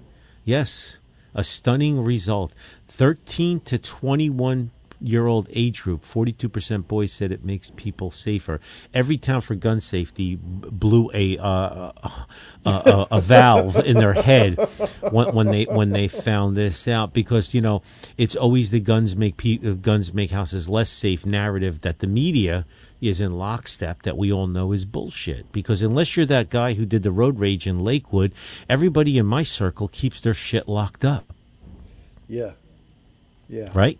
[0.44, 0.98] yes,
[1.34, 2.54] a stunning result.
[2.88, 4.72] Thirteen to twenty-one
[5.06, 8.60] year old age group, forty-two percent boys said it makes people safer.
[8.94, 12.26] Every town for gun safety blew a uh, a,
[12.66, 14.58] a, a valve in their head
[15.12, 17.82] when, when they when they found this out because you know
[18.18, 22.08] it's always the guns make pe- uh, guns make houses less safe narrative that the
[22.08, 22.66] media
[23.02, 26.86] is in lockstep that we all know is bullshit because unless you're that guy who
[26.86, 28.34] did the road rage in Lakewood
[28.70, 31.32] everybody in my circle keeps their shit locked up
[32.28, 32.54] Yeah.
[33.48, 33.70] Yeah.
[33.76, 34.00] right?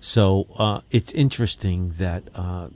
[0.00, 2.68] So uh, it's interesting that uh,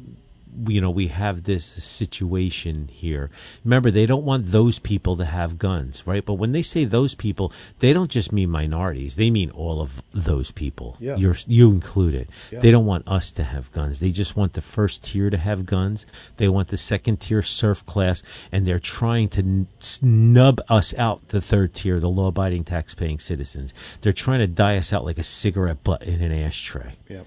[0.67, 3.31] you know we have this situation here.
[3.65, 6.25] Remember, they don't want those people to have guns, right?
[6.25, 10.03] But when they say those people, they don't just mean minorities; they mean all of
[10.13, 10.97] those people.
[11.01, 11.17] Yeah.
[11.17, 12.29] You're you included.
[12.51, 12.61] Yeah.
[12.61, 14.01] They don't want us to have guns.
[14.01, 16.07] They just want the first tier to have guns.
[16.37, 21.41] They want the second tier surf class, and they're trying to snub us out, the
[21.41, 23.75] third tier, the law-abiding, tax-paying citizens.
[24.01, 26.93] They're trying to die us out like a cigarette butt in an ashtray.
[27.09, 27.23] Yeah.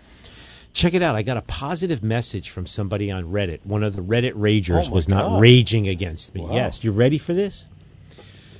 [0.73, 1.15] Check it out.
[1.15, 3.63] I got a positive message from somebody on Reddit.
[3.63, 6.41] One of the Reddit ragers Oh, was not raging against me.
[6.41, 6.53] Wow.
[6.55, 7.67] Yes, you ready for this?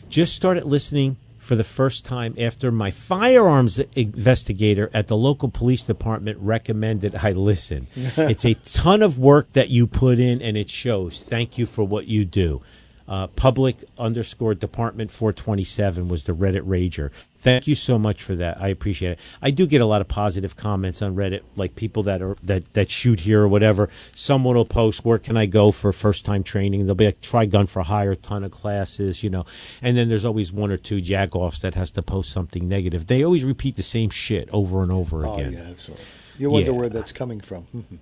[0.10, 5.84] Just started listening for the first time after my firearms investigator at the local police
[5.84, 7.88] department recommended I listen.
[7.96, 11.20] it's a ton of work that you put in, and it shows.
[11.22, 12.62] Thank you for what you do.
[13.08, 17.12] Uh, public underscore department 427 was the Reddit rager.
[17.40, 18.62] Thank you so much for that.
[18.62, 19.20] I appreciate it.
[19.42, 22.74] I do get a lot of positive comments on Reddit, like people that are that
[22.74, 23.90] that shoot here or whatever.
[24.16, 27.46] Someone will post, "Where can I go for first time training?" They'll be like, "Try
[27.46, 29.46] gun for hire, ton of classes," you know.
[29.82, 33.08] And then there's always one or two jagoffs that has to post something negative.
[33.08, 35.30] They always repeat the same shit over and over again.
[35.30, 35.52] Oh, again.
[35.54, 36.06] yeah, absolutely.
[36.40, 36.78] You wonder Yeah.
[36.78, 37.68] where that's coming from.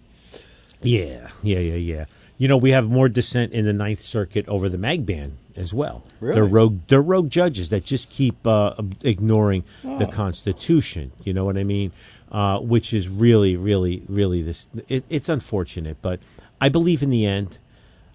[0.83, 2.05] Yeah, yeah, yeah, yeah.
[2.41, 5.75] You know, we have more dissent in the Ninth Circuit over the mag ban as
[5.75, 6.03] well.
[6.19, 6.33] Really?
[6.33, 6.79] They're rogue.
[6.87, 8.73] They're rogue judges that just keep uh,
[9.03, 10.11] ignoring the Oh.
[10.11, 11.11] Constitution.
[11.23, 11.91] You know what I mean?
[12.31, 14.67] Uh, which is really, really, really this.
[14.89, 16.19] It, it's unfortunate, but
[16.59, 17.59] I believe in the end.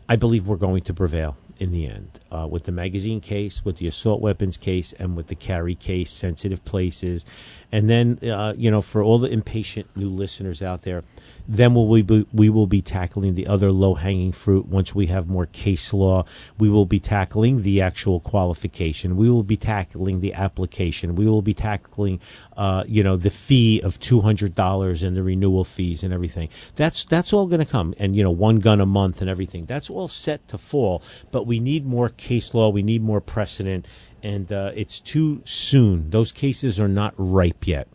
[0.09, 1.37] I believe we're going to prevail.
[1.59, 5.29] in the end uh, with the magazine case, with the assault weapons case, and with
[5.29, 7.25] the carry case, sensitive places.
[7.73, 11.03] And then, uh, you know, for all the impatient new listeners out there,
[11.49, 15.07] then will we be, we will be tackling the other low hanging fruit once we
[15.07, 16.25] have more case law.
[16.59, 19.17] We will be tackling the actual qualification.
[19.17, 21.15] We will be tackling the application.
[21.15, 22.21] We will be tackling,
[22.57, 26.49] uh, you know, the fee of two hundred dollars and the renewal fees and everything.
[26.75, 27.95] That's that's all going to come.
[27.99, 29.67] And you know, one gun a month and everything.
[29.67, 31.03] That's all set to fall.
[31.31, 32.71] But we need more case law.
[32.71, 33.87] We need more precedent.
[34.23, 36.11] And uh, it's too soon.
[36.11, 37.87] Those cases are not ripe yet.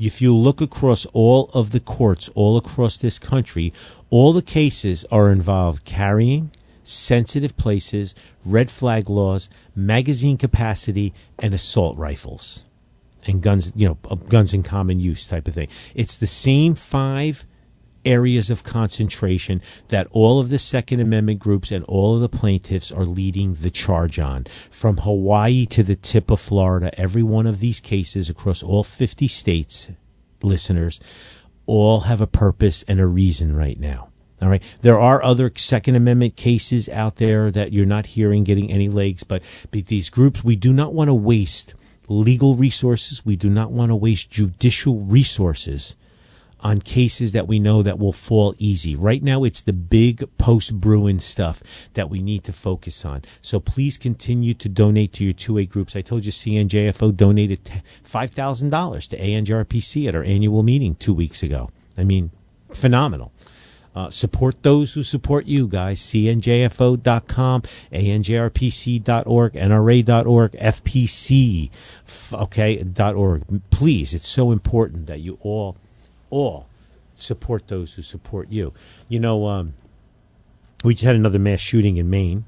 [0.00, 3.74] If you look across all of the courts all across this country,
[4.08, 6.50] all the cases are involved carrying,
[6.82, 12.64] sensitive places, red flag laws, magazine capacity, and assault rifles.
[13.26, 15.68] And guns, you know, uh, guns in common use type of thing.
[15.94, 17.44] It's the same five
[18.04, 22.90] areas of concentration that all of the Second Amendment groups and all of the plaintiffs
[22.90, 24.46] are leading the charge on.
[24.70, 29.28] From Hawaii to the tip of Florida, every one of these cases across all 50
[29.28, 29.90] states,
[30.42, 31.00] listeners,
[31.66, 34.08] all have a purpose and a reason right now.
[34.42, 34.62] All right.
[34.80, 39.22] There are other Second Amendment cases out there that you're not hearing getting any legs,
[39.22, 41.74] but, these groups, we do not want to waste
[42.08, 43.24] legal resources.
[43.24, 45.94] We do not want to waste judicial resources
[46.62, 48.94] on cases that we know that will fall easy.
[48.94, 51.62] Right now, it's the big post Bruen stuff
[51.94, 53.22] that we need to focus on.
[53.42, 55.96] So please continue to donate to your 2A groups.
[55.96, 57.70] I told you CNJFO donated
[58.04, 61.70] $5,000 to ANJRPC at our annual meeting two weeks ago.
[61.96, 62.30] I mean,
[62.72, 63.32] phenomenal.
[63.92, 66.00] Uh, support those who support you, guys.
[66.00, 71.70] CNJFO.com, ANJRPC.org, NRA.org, FPC,
[72.32, 73.62] okay, .org.
[73.70, 75.76] Please, it's so important that you all–
[76.30, 76.68] all
[77.14, 78.72] support those who support you.
[79.08, 79.74] You know, um,
[80.82, 82.44] we just had another mass shooting in Maine,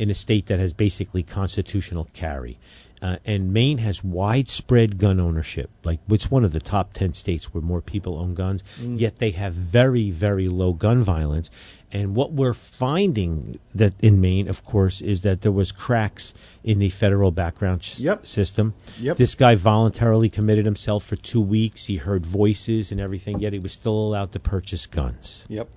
[0.00, 2.58] in a state that has basically constitutional carry.
[3.02, 5.70] Uh, and Maine has widespread gun ownership.
[5.84, 8.64] Like it's one of the top ten states where more people own guns.
[8.80, 8.98] Mm.
[8.98, 11.50] Yet they have very, very low gun violence.
[11.92, 16.32] And what we're finding that in Maine, of course, is that there was cracks
[16.64, 18.26] in the federal background sh- yep.
[18.26, 18.74] system.
[18.98, 19.18] Yep.
[19.18, 21.86] This guy voluntarily committed himself for two weeks.
[21.86, 25.44] He heard voices and everything, yet he was still allowed to purchase guns.
[25.48, 25.68] Yep.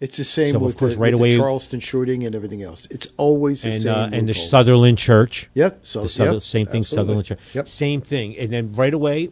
[0.00, 2.86] It's the same So, with, of course, the, right away- Charleston shooting and everything else.
[2.90, 3.92] It's always the And same.
[3.94, 4.34] uh, and the.
[4.34, 5.48] Sutherland Church.
[5.54, 5.80] Yep.
[5.86, 6.84] So The Suther- yep, same thing, absolutely.
[7.24, 7.38] Sutherland Church.
[7.54, 7.68] Yep.
[7.68, 8.36] Same thing.
[8.36, 9.30] And then right away,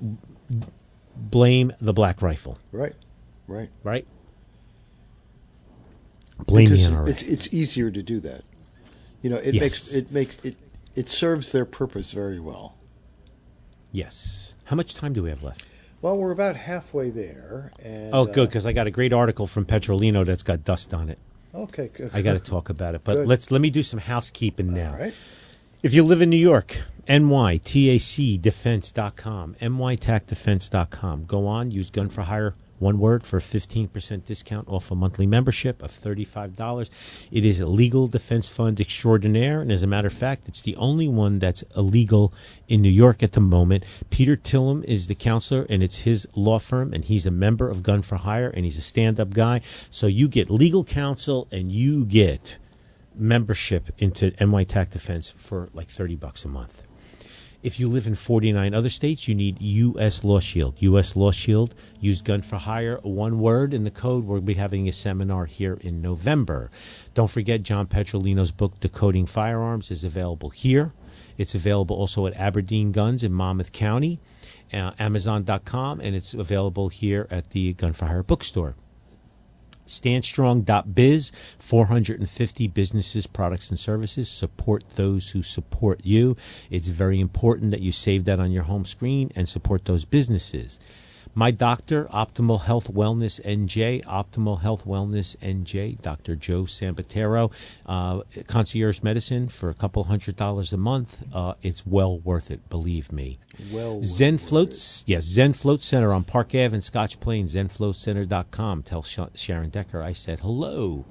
[1.17, 2.59] blame the black rifle.
[2.73, 2.95] Right.
[3.47, 3.69] Right.
[3.83, 4.07] Right.
[6.47, 7.09] Blame because the NRA.
[7.09, 8.43] it's it's easier to do that.
[9.23, 9.61] You know, it Yes.
[9.61, 10.57] makes it makes it
[10.97, 12.77] it serves their purpose very well.
[13.93, 14.55] yes.
[14.65, 15.65] How much time do we have left?
[16.03, 17.73] Well, we're about halfway there.
[17.85, 20.95] And, Oh, good, uh, because I got a great article from Petrolino that's got dust
[20.95, 21.19] on it.
[21.55, 22.11] okay, good.
[22.15, 23.27] I got to talk about it, but Good.
[23.27, 24.93] let's let me do some housekeeping now.
[24.93, 25.13] All right.
[25.83, 31.25] If you live in New York, nytacdefense.com, nytacdefense.com.
[31.27, 35.27] Go on, use gun for hire, one word, for a 15% discount off a monthly
[35.27, 36.91] membership of $35.
[37.31, 40.77] It is a legal defense fund extraordinaire, and as a matter of fact, it's the
[40.77, 42.33] only one that's illegal
[42.69, 43.85] in New York at the moment.
[44.11, 47.83] Peter Tilem is the counselor, and it's his law firm, and he's a member of
[47.83, 49.61] Gun for Hire, and he's a stand up guy.
[49.91, 52.59] So you get legal counsel, and you get
[53.15, 56.90] membership into NY Tac Defense for like 30 bucks a month.
[57.63, 60.25] If you live in 49 other states, you need U.S.
[60.25, 60.77] Law Shield.
[60.79, 61.15] U.S.
[61.15, 64.25] Law Shield, use gun for hire, one word in the code.
[64.25, 66.71] We'll be having a seminar here in November.
[67.13, 70.93] Don't forget, John Petrolino's book, Decoding Firearms, is available here.
[71.37, 74.21] It's available also at Aberdeen Guns in Monmouth County,
[74.73, 78.75] uh, Amazon.com, and it's available here at the Gun for Hire bookstore
[79.91, 84.29] standstrong.biz 450 businesses products and services.
[84.29, 86.37] Support those who support you.
[86.71, 90.81] It's very important that you save that on your home screen and support those businesses
[91.35, 97.51] my doctor optimal health wellness nj optimal health wellness nj dr joe sambatero
[97.87, 102.69] uh, concierge medicine for a couple hundred dollars a month uh, it's well worth it
[102.69, 103.39] believe me
[103.73, 104.47] Well, Zen worth it.
[104.47, 108.83] Floats, yes, Zen Float Center on Park Ave in Scotch Plain, zenfloatcenter.com.
[108.85, 111.05] Tell Sh- Sharon Decker I said hello.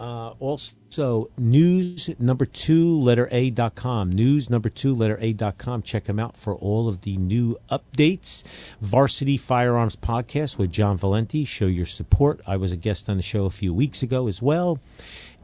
[0.00, 4.08] Uh, also, news number two, letter A dot com.
[4.08, 5.82] News number two, letter A dot com.
[5.82, 8.42] Check them out for all of the new updates.
[8.80, 11.44] Varsity Firearms Podcast with John Valenti.
[11.44, 12.40] Show your support.
[12.46, 14.78] I was a guest on the show a few weeks ago as well.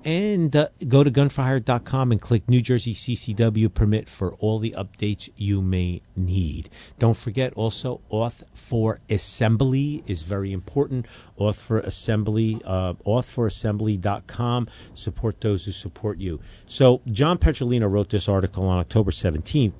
[0.06, 5.28] And uh, go to gunforhire.com and click New Jersey CCW permit for all the updates
[5.36, 6.70] you may need.
[7.00, 11.06] Don't forget also Auth for Assembly is very important.
[11.40, 14.68] Auth for Assembly, uh, authforassembly.com.
[14.94, 16.40] Support those who support you.
[16.66, 19.72] So John Petrolino wrote this article on October 17th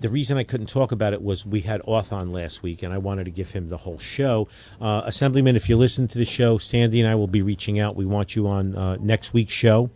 [0.00, 2.92] the reason I couldn't talk about it was we had Auth on last week, and
[2.92, 4.48] I wanted to give him the whole show.
[4.80, 7.96] Uh, Assemblyman, if you listen to the show, Sandy and I will be reaching out.
[7.96, 9.90] We want you on uh, next week's show,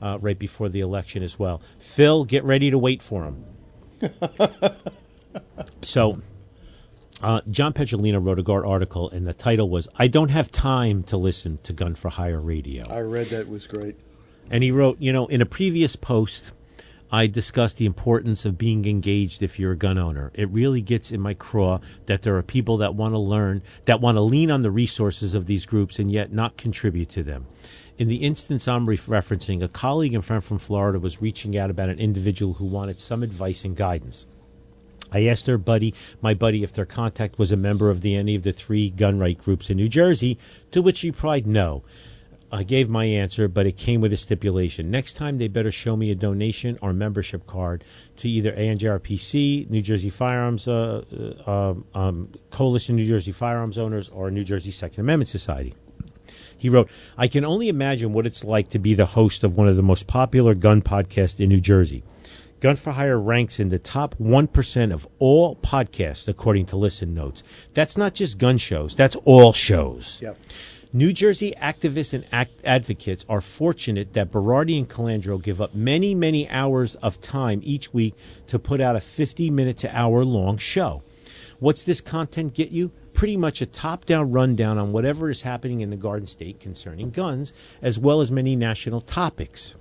[0.00, 1.60] uh, right before the election as well.
[1.78, 3.44] Phil, get ready to wait for him.
[5.82, 6.20] so.
[7.20, 11.02] Uh, John Petrolino wrote a Guard article, and the title was "I don't have time
[11.04, 13.96] to listen to Gun for Hire radio." I read that it was great.
[14.50, 16.52] And he wrote, you know, in a previous post,
[17.10, 20.30] I discuss the importance of being engaged if you're a gun owner.
[20.34, 24.02] It really gets in my craw that there are people that want to learn, that
[24.02, 27.46] want to lean on the resources of these groups and yet not contribute to them.
[27.96, 31.88] In the instance I'm referencing, a colleague and friend from Florida was reaching out about
[31.88, 34.26] an individual who wanted some advice and guidance.
[35.10, 38.34] I asked their buddy, my buddy, if their contact was a member of the any
[38.34, 40.38] of the three gun right groups in New Jersey,
[40.70, 41.82] to which he replied no.
[42.50, 44.90] I gave my answer, but it came with a stipulation.
[44.90, 47.84] Next time, they better show me a donation or membership card
[48.16, 51.04] to either ANJRPC, New Jersey Firearms uh,
[51.46, 55.74] uh, um, Coalition New Jersey Firearms Owners, or New Jersey Second Amendment Society.
[56.56, 59.68] He wrote, I can only imagine what it's like to be the host of one
[59.68, 62.02] of the most popular gun podcasts in New Jersey.
[62.60, 67.44] Gun for Hire ranks in the top 1% of all podcasts, according to Listen Notes.
[67.74, 70.20] That's not just gun shows, that's all shows.
[70.20, 70.36] Yep.
[70.92, 76.14] New Jersey activists and act- advocates are fortunate that Berardi and Colandro give up many,
[76.14, 78.14] many hours of time each week
[78.46, 81.02] to put out a 50 minute to hour long show.
[81.60, 82.90] What's this content get you?
[83.12, 87.10] Pretty much a top down rundown on whatever is happening in the Garden State concerning
[87.10, 89.74] guns, as well as many national topics.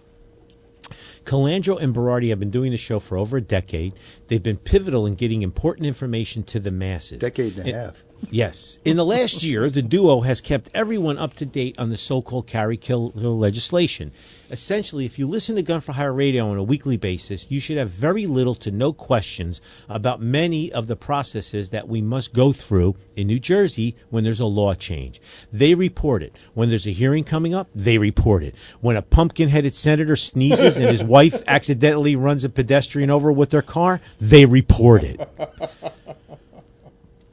[1.24, 3.93] Colandro and Berardi have been doing the show for over a decade.
[4.28, 7.20] They've been pivotal in getting important information to the masses.
[7.20, 8.04] Decade and a half.
[8.30, 8.80] Yes.
[8.84, 12.21] In the last year, the duo has kept everyone up to date on the so
[12.21, 14.12] called carry kill legislation.
[14.49, 17.77] Essentially, if you listen to Gun for Hire radio on a weekly basis, you should
[17.77, 22.53] have very little to no questions about many of the processes that we must go
[22.53, 25.21] through in New Jersey when there's a law change.
[25.51, 26.36] They report it.
[26.53, 28.56] When there's a hearing coming up, they report it.
[28.80, 33.49] When a pumpkin headed senator sneezes and his wife accidentally runs a pedestrian over with
[33.49, 35.19] their car, they report it.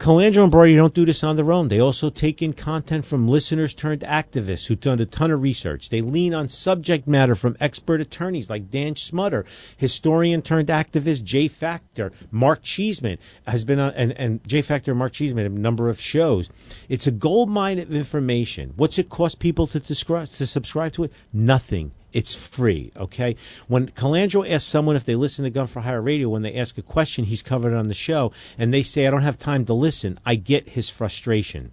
[0.04, 1.68] Colandro and Berardi don't do this on their own.
[1.68, 5.88] They also take in content from listeners turned activists who've done a ton of research.
[5.88, 9.46] They lean on subject matter from expert attorneys like Dan Schmutter,
[9.78, 14.98] historian turned activist Jay Factor, Mark Cheeseman has been on, and, and Jay Factor and
[14.98, 16.50] Mark Cheeseman have a number of shows.
[16.90, 18.74] It's a gold mine of information.
[18.76, 21.14] What's it cost people to, to subscribe to it?
[21.32, 21.92] Nothing.
[22.14, 23.34] It's free, okay?
[23.66, 26.78] When Colandro asks someone if they listen to Gun for Hire radio, when they ask
[26.78, 29.74] a question he's covered on the show, and they say, I don't have time to
[29.74, 31.72] listen, I get his frustration.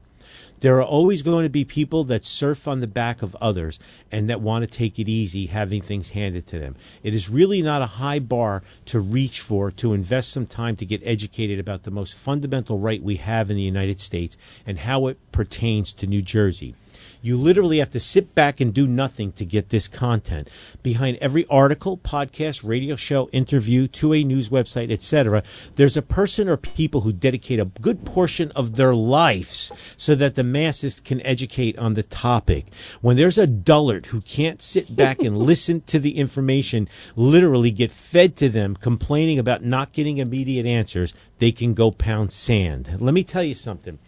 [0.62, 3.80] There are always going to be people that surf on the back of others
[4.12, 6.76] and that want to take it easy having things handed to them.
[7.04, 10.86] It is really not a high bar to reach for to invest some time to
[10.86, 15.06] get educated about the most fundamental right we have in the United States and how
[15.06, 16.74] it pertains to New Jersey.
[17.22, 20.50] You literally have to sit back and do nothing to get this content.
[20.82, 25.44] Behind every article, podcast, radio show, interview, to a news website, etc.,
[25.76, 30.36] there's a person or people who dedicate a good portion of their lives so that
[30.36, 32.68] the masses can educate on the topic.
[33.02, 37.92] When there's a dullard who can't sit back and listen to the information literally get
[37.92, 42.98] fed to them complaining about not getting immediate answers, they can go pound sand.
[43.00, 44.00] Let me tell you something.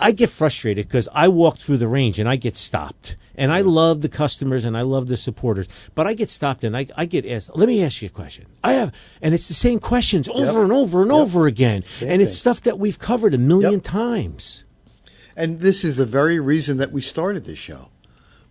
[0.00, 3.16] I get frustrated because I walk through the range and I get stopped.
[3.36, 6.76] And I love the customers and I love the supporters, but I get stopped and
[6.76, 8.46] I, I get asked, let me ask you a question.
[8.62, 10.56] I have, and it's the same questions over Yep.
[10.56, 11.20] and over and Yep.
[11.20, 11.84] over again.
[11.98, 12.38] Same and it's thing.
[12.38, 13.82] stuff that we've covered a million Yep.
[13.84, 14.64] times.
[15.36, 17.88] And this is the very reason that we started this show.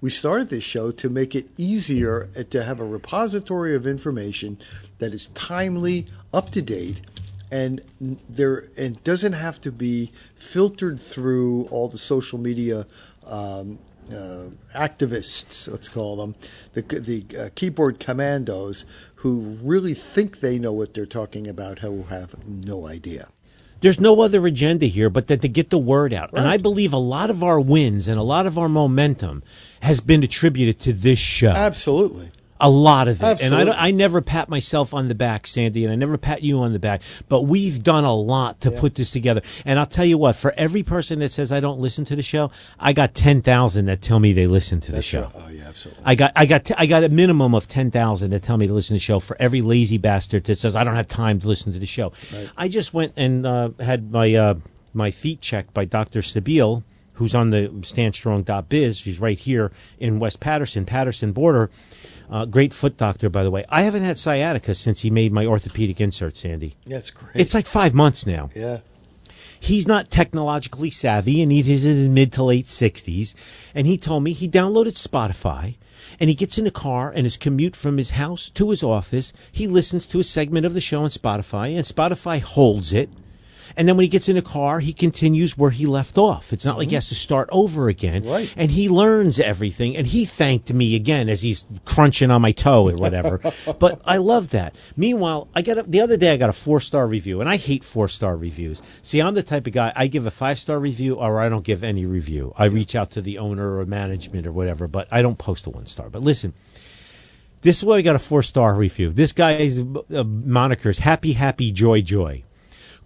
[0.02, 4.58] We started this show to make it easier uh, to have a repository of information
[5.00, 7.02] that is timely, up to date,
[7.52, 7.82] and
[8.30, 12.86] there and doesn't have to be filtered through all the social media
[13.26, 13.80] um,
[14.12, 16.36] uh, activists, let's call them,
[16.74, 18.86] the the uh, keyboard commandos
[19.18, 23.30] who really think they know what they're talking about, who have no idea.
[23.82, 26.32] There's no other agenda here but that to get the word out.
[26.34, 29.42] And I believe a lot of our wins and a lot of our momentum
[29.82, 31.52] has been attributed to this show.
[31.52, 32.30] Absolutely.
[32.62, 33.42] A lot of it.
[33.42, 36.60] And I, I never pat myself on the back, Sandy, and I never pat you
[36.60, 39.42] on the back, but we've done a lot to put this together.
[39.66, 42.22] And I'll tell you what, for every person that says I don't listen to the
[42.24, 45.32] show, I got 10,000 that tell me they listen to the show.
[45.36, 46.04] Oh yeah, absolutely.
[46.06, 48.68] I got, I got, t- I got a minimum of ten thousand that tell me
[48.68, 49.20] to listen to the show.
[49.20, 52.12] For every lazy bastard that says I don't have time to listen to the show,
[52.58, 54.56] I just went and uh, had my uh,
[54.94, 59.02] my feet checked by Doctor Stabile, who's on the StandStrong.biz.
[59.02, 61.70] He's right here in West Paterson, Paterson border.
[62.30, 63.66] Uh, great foot doctor, by the way.
[63.70, 66.76] I haven't had sciatica since he made my orthopedic insert, Sandy.
[66.86, 67.32] That's great.
[67.36, 68.80] It's like five months now yeah.
[69.60, 73.34] he's not technologically savvy and he's in his mid to late 60s
[73.74, 75.76] and he told me he downloaded spotify
[76.20, 79.34] and he gets in the car and his commute from his house to his office
[79.52, 83.10] he listens to a segment of the show on spotify and spotify holds it
[83.78, 86.54] and then when he gets in the car he continues where he left off.
[86.54, 88.24] It's not like he has to start over again.
[88.26, 88.54] Right.
[88.56, 92.90] and he learns everything and he thanked me again as he's crunching on my toe
[92.90, 93.42] or whatever.
[93.80, 94.76] But i love that.
[94.98, 97.58] Meanwhile i got a, the other day i got a four star review and i
[97.58, 98.82] hate four star reviews.
[99.02, 101.64] See i'm the type of guy i give a five star review or i don't
[101.64, 102.54] give any review.
[102.58, 105.70] I reach out to the owner or management or whatever but i don't post a
[105.70, 106.54] one star but listen
[107.62, 109.12] this is why we got a four star review.
[109.12, 112.44] This guy's uh, moniker is happy happy joy joy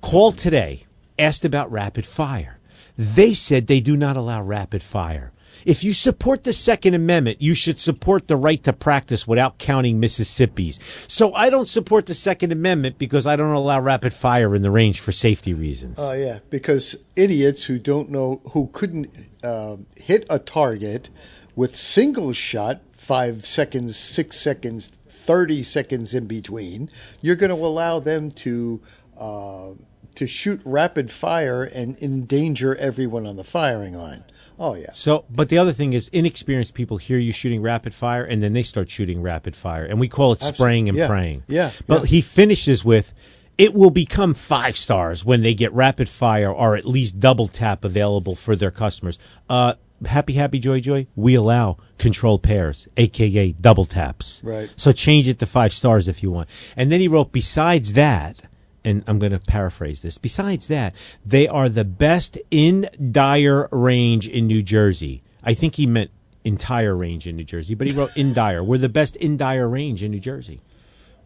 [0.04, 0.86] called today,
[1.18, 2.60] asked about rapid fire.
[2.97, 5.32] They said they do not allow rapid fire.
[5.66, 9.99] If you support the Second Amendment, you should support the right to practice without counting
[9.99, 10.78] Mississippi's.
[11.08, 14.72] So I don't support the Second Amendment because I don't allow rapid fire in the
[14.72, 15.97] range for safety reasons.
[15.99, 19.10] Oh yeah, because idiots who don't know who couldn't
[19.43, 21.10] um hit a target
[21.56, 26.89] with single shot, five seconds, six seconds, thirty seconds in between,
[27.22, 28.82] you're going to allow them to
[29.18, 29.72] uh,
[30.14, 34.24] to shoot rapid fire and endanger everyone on the firing line.
[34.59, 38.24] Oh yeah, So, but the other thing is, inexperienced people hear you shooting rapid fire,
[38.24, 41.07] and then they start shooting rapid fire, and we call it spraying and Yeah.
[41.07, 41.43] praying.
[41.47, 42.07] Yeah, But yeah.
[42.07, 43.14] he finishes with,
[43.57, 47.84] "It will become five stars when they get rapid fire or at least double tap
[47.84, 49.18] available for their customers."
[49.49, 49.74] Uh,
[50.05, 51.07] happy, happy, joy, joy.
[51.16, 54.41] We allow controlled pairs, aka double taps.
[54.45, 54.70] Right.
[54.76, 56.47] So change it to five stars if you want.
[56.78, 58.41] And then he wrote, besides that,
[58.86, 60.17] and I'm going to paraphrase this.
[60.17, 60.93] Besides that,
[61.25, 65.23] they are the best in Dyer range in New Jersey.
[65.43, 66.11] I think he meant
[66.43, 68.63] entire range in New Jersey, but he wrote in Dyer.
[68.63, 70.59] We're the best in Dyer range in New Jersey.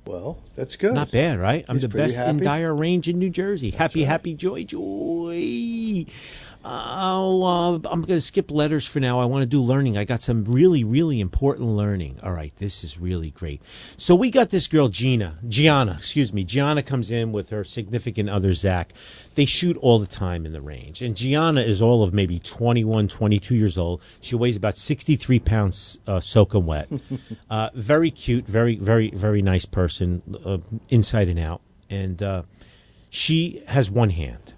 [0.06, 0.94] well that's good.
[0.94, 1.66] Not bad, right?
[1.68, 2.40] I'm He's the best in happy.
[2.46, 3.72] Dyer range in New Jersey.
[3.72, 6.06] happy, happy, joy, joy.
[6.70, 9.22] Oh, uh, I'm going to skip letters for now.
[9.22, 9.98] I want to do learning.
[9.98, 12.20] I got some really, really important learning.
[12.22, 13.62] All right, this is really great.
[13.96, 16.44] So we got this girl, Gina, Gianna, excuse me.
[16.44, 18.92] Gianna comes in with her significant other, Zach.
[19.36, 21.02] They shoot all the time in the range.
[21.02, 24.02] And Gianna is all of maybe 21, 22 years old.
[24.20, 26.90] She weighs about 63 pounds uh, soaking wet.
[27.50, 30.58] uh, very cute, very, very, very nice person, uh,
[30.90, 31.62] inside and out.
[31.90, 32.44] And uh,
[33.10, 34.54] she has one hand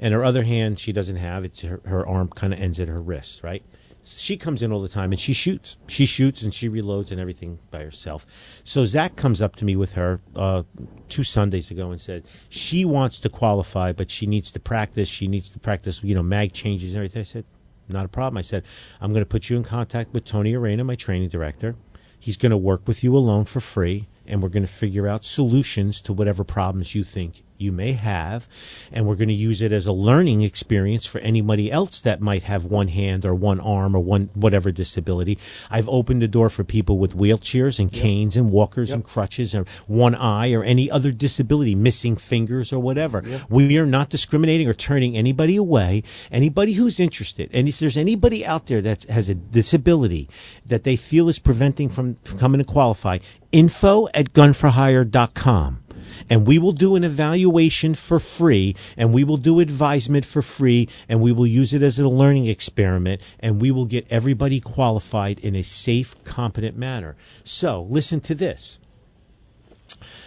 [0.00, 1.44] and her other hand she doesn't have.
[1.44, 3.62] It's her, her arm kind of ends at her wrist right?
[4.02, 5.76] She comes in all the time and she shoots.
[5.86, 8.26] She shoots and she reloads and everything by herself.
[8.64, 10.62] So zach comes up to me with her uh,
[11.10, 15.08] two sundays ago and said she wants to qualify but she needs to practice.
[15.08, 17.20] She needs to practice you know mag changes and everything.
[17.20, 17.44] I said
[17.88, 18.38] not a problem.
[18.38, 18.64] I said
[19.00, 21.76] i'm going to put you in contact with tony arena my training director.
[22.18, 25.24] He's going to work with you alone for free and we're going to figure out
[25.24, 28.48] solutions to whatever problems you think you may have
[28.92, 32.42] and we're going to use it as a learning experience for anybody else that might
[32.42, 35.38] have one hand or one arm or one whatever disability.
[35.70, 39.64] I've opened the door for people with wheelchairs and canes and walkers and crutches or
[39.86, 43.22] one eye or any other disability missing fingers or whatever.
[43.48, 46.02] We are not discriminating or turning anybody away.
[46.30, 50.28] Anybody who's interested and if there's anybody out there that has a disability
[50.66, 53.18] that they feel is preventing from from coming to qualify
[53.52, 55.82] info at gunforhire.com
[56.28, 60.88] and we will do an evaluation for free and we will do advisement for free
[61.08, 65.38] and we will use it as a learning experiment and we will get everybody qualified
[65.40, 68.78] in a safe competent manner so listen to this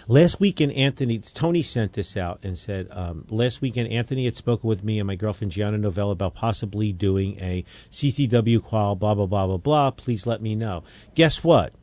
[0.08, 4.68] Last weekend, Anthony, Tony sent this out and said, um, last weekend, Anthony had spoken
[4.68, 9.26] with me and my girlfriend Gianna Novella about possibly doing a CCW qual, blah, blah,
[9.26, 9.92] blah, blah, blah.
[9.92, 10.84] Please let me know.
[11.16, 11.74] Guess what?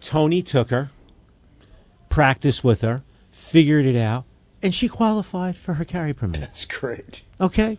[0.00, 0.90] Tony took her,
[2.08, 3.02] practiced with her,
[3.52, 4.24] figured it out,
[4.62, 6.40] and she qualified for her carry permit.
[6.40, 7.22] That's great.
[7.40, 7.78] Okay?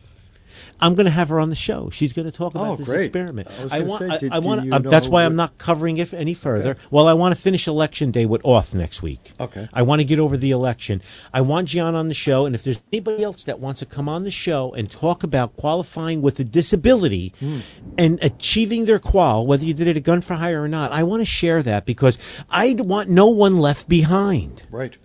[0.79, 1.89] I'm going to have her on the show.
[1.89, 3.05] She's going to talk about Oh, this great.
[3.05, 3.47] experiment.
[3.59, 4.01] I was gonna want.
[4.01, 4.73] say, I, did- I do want.
[4.73, 6.77] uh, that's why what- I'm not covering it any further.
[6.91, 9.31] Well, I want to finish election day with Auth next week.
[9.39, 9.67] Okay.
[9.73, 11.01] I want to get over the election.
[11.33, 14.07] I want John on the show, and if there's anybody else that wants to come
[14.07, 17.59] on the show and talk about qualifying with a disability Hmm.
[17.97, 21.01] and achieving their qual, whether you did it a gun for hire or not, I
[21.03, 22.17] want to share that because
[22.49, 24.63] I want no one left behind.
[24.69, 24.97] Right.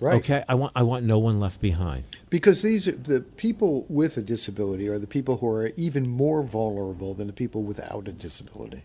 [0.00, 0.16] Right.
[0.16, 2.04] Okay, I want I want no one left behind.
[2.30, 6.42] Because these are the people with a disability are the people who are even more
[6.42, 8.82] vulnerable than the people without a disability.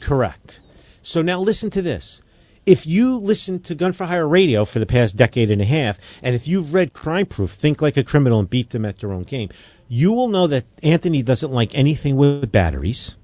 [0.00, 0.60] Correct.
[1.02, 2.22] So now listen to this.
[2.66, 5.98] If you listen to Gun for Hire radio for the past decade and a half,
[6.22, 9.12] and if you've read Crime Proof, Think Like a Criminal and Beat Them at Their
[9.12, 9.48] Own Game,
[9.88, 13.16] you will know that Anthony doesn't like anything with batteries.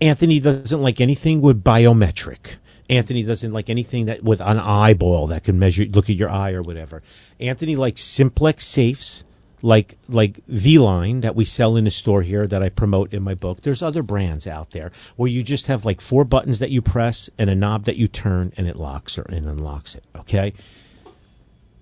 [0.00, 2.56] Anthony doesn't like anything with biometric.
[2.90, 6.52] Anthony doesn't like anything that with an eyeball that can measure, look at your eye
[6.52, 7.02] or whatever.
[7.40, 9.24] Anthony likes simplex safes,
[9.62, 13.34] like like V-Line that we sell in the store here that I promote in my
[13.34, 13.62] book.
[13.62, 17.30] There's other brands out there where you just have like four buttons that you press
[17.38, 20.04] and a knob that you turn and it locks or and unlocks it.
[20.14, 20.52] Okay.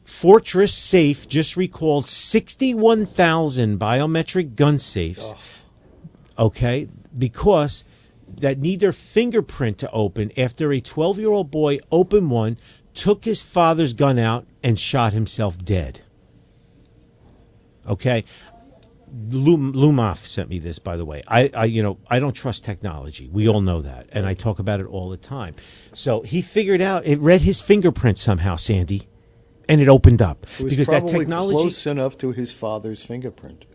[0.04, 5.32] Fortress Safe just recalled 61,000 biometric gun safes.
[6.38, 7.84] Okay, because
[8.38, 12.58] that need their fingerprint to open after a 12 year old boy opened one,
[12.94, 16.00] took his father's gun out, and shot himself dead.
[17.88, 18.24] Okay.
[19.30, 21.22] Lum, Lumaf sent me this, by the way.
[21.28, 23.28] I, I, you know, I don't trust technology.
[23.30, 25.54] We all know that, and I talk about it all the time.
[25.92, 29.06] So he figured out it read his fingerprint somehow, Sandy,
[29.68, 31.56] and it opened up It because that technology.
[31.56, 33.66] close enough to his father's fingerprint.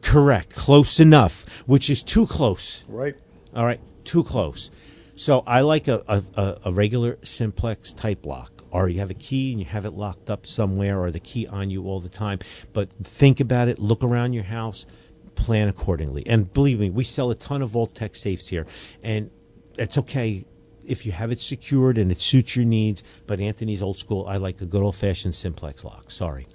[0.00, 2.84] Correct, close enough, which is too close.
[2.88, 3.14] Right.
[3.54, 4.70] All right, too close.
[5.16, 9.50] So I like a, a, a- regular simplex type lock, or you have a key
[9.50, 12.38] and you have it locked up somewhere, or the key on you all the time.
[12.72, 14.86] But think about it, look around your house,
[15.34, 16.26] plan accordingly.
[16.26, 18.66] And believe me, we sell a ton of Vaultek safes here,
[19.02, 19.30] and
[19.76, 20.44] it's okay
[20.86, 23.02] if you have it secured and it suits your needs.
[23.26, 24.26] But Anthony's old school.
[24.26, 26.10] I like a good old fashioned simplex lock.
[26.10, 26.46] Sorry.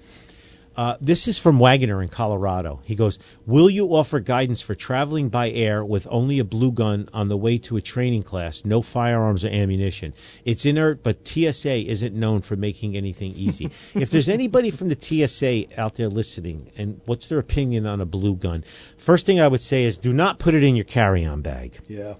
[0.75, 2.81] Uh, this is from Wagoner in Colorado.
[2.83, 7.09] He goes, Will you offer guidance for traveling by air with only a blue gun
[7.13, 10.13] on the way to a training class, no firearms or ammunition?
[10.45, 13.69] It's inert, but TSA isn't known for making anything easy.
[13.93, 18.05] if there's anybody from the TSA out there listening, and what's their opinion on a
[18.05, 18.63] blue gun?
[18.97, 21.77] First thing I would say is do not put it in your carry on bag
[21.87, 22.15] Yeah.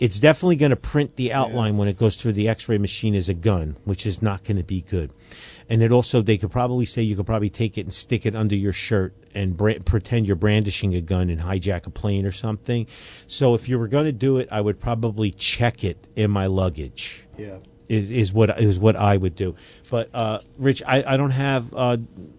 [0.00, 2.32] It's definitely going to print the outline when it goes through.
[2.32, 5.10] The x-ray machine as a gun which is not going to be good.
[5.68, 8.34] And it also they could probably say you could probably take it and stick it
[8.34, 12.32] under your shirt and bra- pretend you're brandishing a gun and hijack a plane or
[12.32, 12.86] something.
[13.26, 16.46] So if you were going to do it i would probably check it in my
[16.46, 17.26] luggage.
[17.36, 17.58] Yeah.
[17.88, 19.54] Is, is what is what I would do.
[19.90, 21.96] But uh, Rich, I, I don't have uh,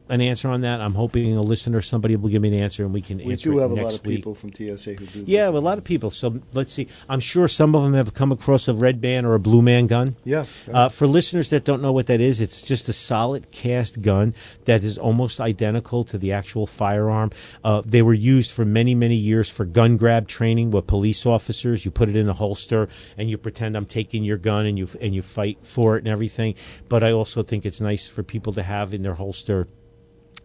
[0.10, 0.82] an answer on that.
[0.82, 3.58] I'm hoping a listener, somebody will give me an answer, and we can We do
[3.60, 4.18] have a lot of week.
[4.18, 5.24] people from TSA who do.
[5.26, 6.12] Yeah, well, a lot of people.
[6.12, 6.88] So let's see.
[7.08, 9.88] I'm sure some of them have come across a red man or a blue man
[9.88, 10.16] gun.
[10.24, 10.46] Yeah.
[10.72, 14.34] Uh, for listeners that don't know what that is, it's just a solid cast gun
[14.66, 17.32] that is almost identical to the actual firearm.
[17.64, 21.86] Uh, they were used for many, many years for gun grab training with police officers.
[21.86, 22.88] You put it in the holster
[23.18, 26.08] and you pretend I'm taking your gun and you and you fight for it and
[26.10, 26.56] everything.
[26.90, 29.68] But I also think it's nice for people to have in their holster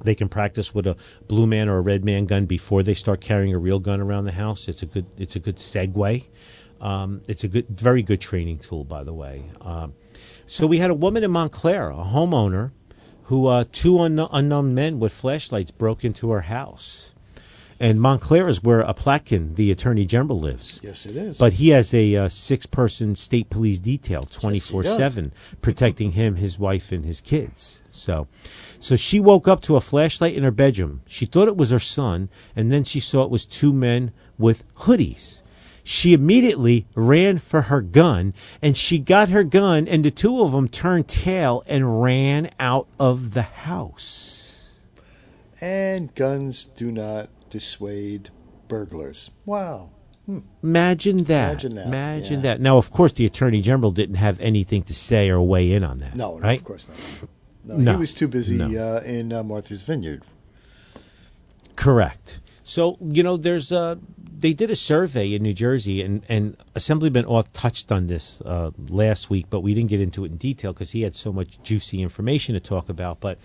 [0.02, 0.96] they can practice with a
[1.28, 4.24] blue man or a red man gun before they start carrying a real gun around
[4.24, 4.68] the house.
[4.68, 6.26] It's a good it's a good segue.
[6.80, 9.44] Um, it's a good very good training tool, by the way.
[9.60, 9.94] Um,
[10.46, 12.72] so we had a woman in Montclair, a homeowner,
[13.24, 17.13] who uh, two un- unknown men with flashlights broke into her house.
[17.80, 20.80] And Montclair is where Aplatkin, the attorney general, lives.
[20.82, 21.38] Yes, it is.
[21.38, 26.58] But he has a uh, six person state police detail 24 7 protecting him, his
[26.58, 27.82] wife, and his kids.
[27.90, 28.28] So,
[28.78, 31.02] so she woke up to a flashlight in her bedroom.
[31.06, 34.64] She thought it was her son, and then she saw it was two men with
[34.74, 35.42] hoodies.
[35.86, 40.52] She immediately ran for her gun, and she got her gun, and the two of
[40.52, 44.70] them turned tail and ran out of the house.
[45.60, 48.30] and guns do not dissuade
[48.66, 49.30] burglars.
[49.46, 49.90] Wow.
[50.60, 51.50] Imagine that.
[51.52, 52.54] Imagine that, Imagine yeah.
[52.54, 52.60] that.
[52.60, 55.98] Now, of course, the attorney general didn't have anything to say or weigh in on
[55.98, 56.16] that.
[56.16, 56.58] No, no right?
[56.58, 57.28] of course not.
[57.64, 57.92] No, No.
[57.92, 58.66] he was too busy No.
[58.66, 60.24] uh, in uh, Martha's Vineyard.
[61.76, 62.40] Correct.
[62.64, 64.00] So you know, there's a
[64.36, 68.70] they did a survey in New Jersey, and and Assemblyman Auth touched on this uh,
[68.88, 71.62] last week, but we didn't get into it in detail because he had so much
[71.62, 73.20] juicy information to talk about.
[73.20, 73.38] But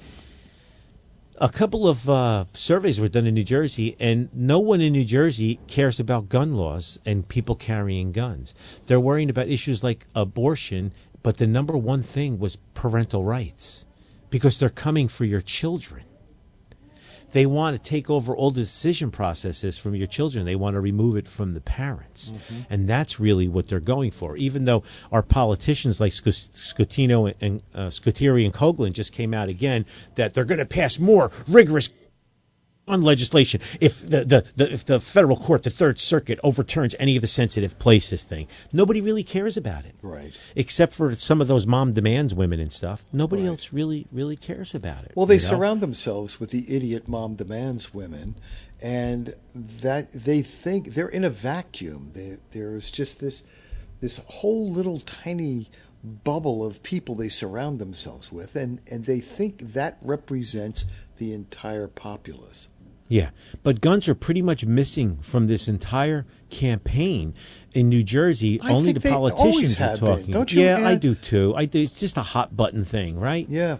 [1.39, 5.05] a couple of uh, surveys were done in New Jersey, and no one in New
[5.05, 8.53] Jersey cares about gun laws and people carrying guns.
[8.87, 10.91] They're worrying about issues like abortion,
[11.23, 13.85] but the number one thing was parental rights
[14.29, 16.03] because they're coming for your children.
[17.31, 20.45] They want to take over all the decision processes from your children.
[20.45, 22.61] They want to remove it from the parents, Mm-hmm.
[22.73, 24.35] and that's really what they're going for.
[24.37, 29.49] Even though our politicians like Sc- Scutino and uh, Scutari and Coughlin just came out
[29.49, 31.89] again that they're going to pass more rigorous
[32.89, 37.15] on legislation if the, the, the if the federal court the third circuit overturns any
[37.15, 40.33] of the sensitive places thing nobody really cares about it Right.
[40.55, 43.49] except for some of those mom demands women and stuff nobody Right.
[43.49, 45.47] else really really cares about it Well, they you know?
[45.49, 48.35] surround themselves with the idiot mom demands women,
[48.81, 52.11] and that they think they're in a vacuum.
[52.13, 53.43] They, there's just this
[54.01, 55.69] this whole little tiny
[56.23, 60.85] bubble of people they surround themselves with, and, and they think that represents
[61.17, 62.67] the entire populace.
[63.09, 63.31] Yeah,
[63.63, 67.33] but guns are pretty much missing from this entire campaign
[67.73, 68.61] in New Jersey.
[68.61, 70.09] I Only the politicians are have been.
[70.09, 70.31] talking.
[70.31, 71.53] Don't you, yeah, I do too.
[71.57, 71.81] I do.
[71.81, 73.47] It's just a hot button thing, right?
[73.49, 73.77] Yeah.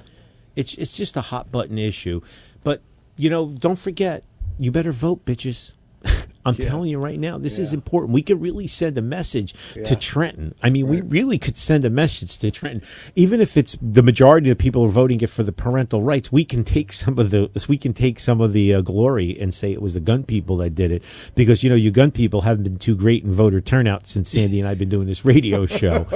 [0.55, 2.21] It's it's just a hot button issue.
[2.63, 2.81] But
[3.17, 4.23] you know, don't forget,
[4.57, 5.73] you better vote, bitches.
[6.45, 6.69] I'm Yeah.
[6.69, 8.13] telling you right now, this is important.
[8.13, 9.83] We could really send a message Yeah.
[9.83, 10.55] to Trenton.
[10.63, 12.81] I mean, we really could send a message to Trenton,
[13.15, 16.31] even if it's the majority of people are voting it for the parental rights.
[16.31, 19.53] We can take some of the we can take some of the uh, glory and
[19.53, 21.03] say it was the gun people that did it,
[21.35, 24.59] because you know you gun people haven't been too great in voter turnout since Sandy
[24.59, 26.07] and I've been doing this radio show.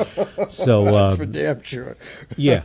[0.47, 1.97] So uh, For damn sure.
[2.37, 2.61] yeah,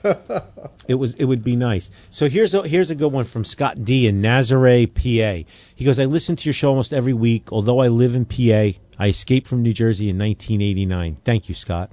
[0.87, 1.15] it was.
[1.15, 1.91] It would be nice.
[2.11, 5.43] So here's a here's a good one from Scott D in Nazareth, PA.
[5.79, 7.53] He goes, "I listen to your show almost every week.
[7.53, 11.19] Although I live in PA, I escaped from New Jersey in 1989.
[11.25, 11.93] Thank you, Scott.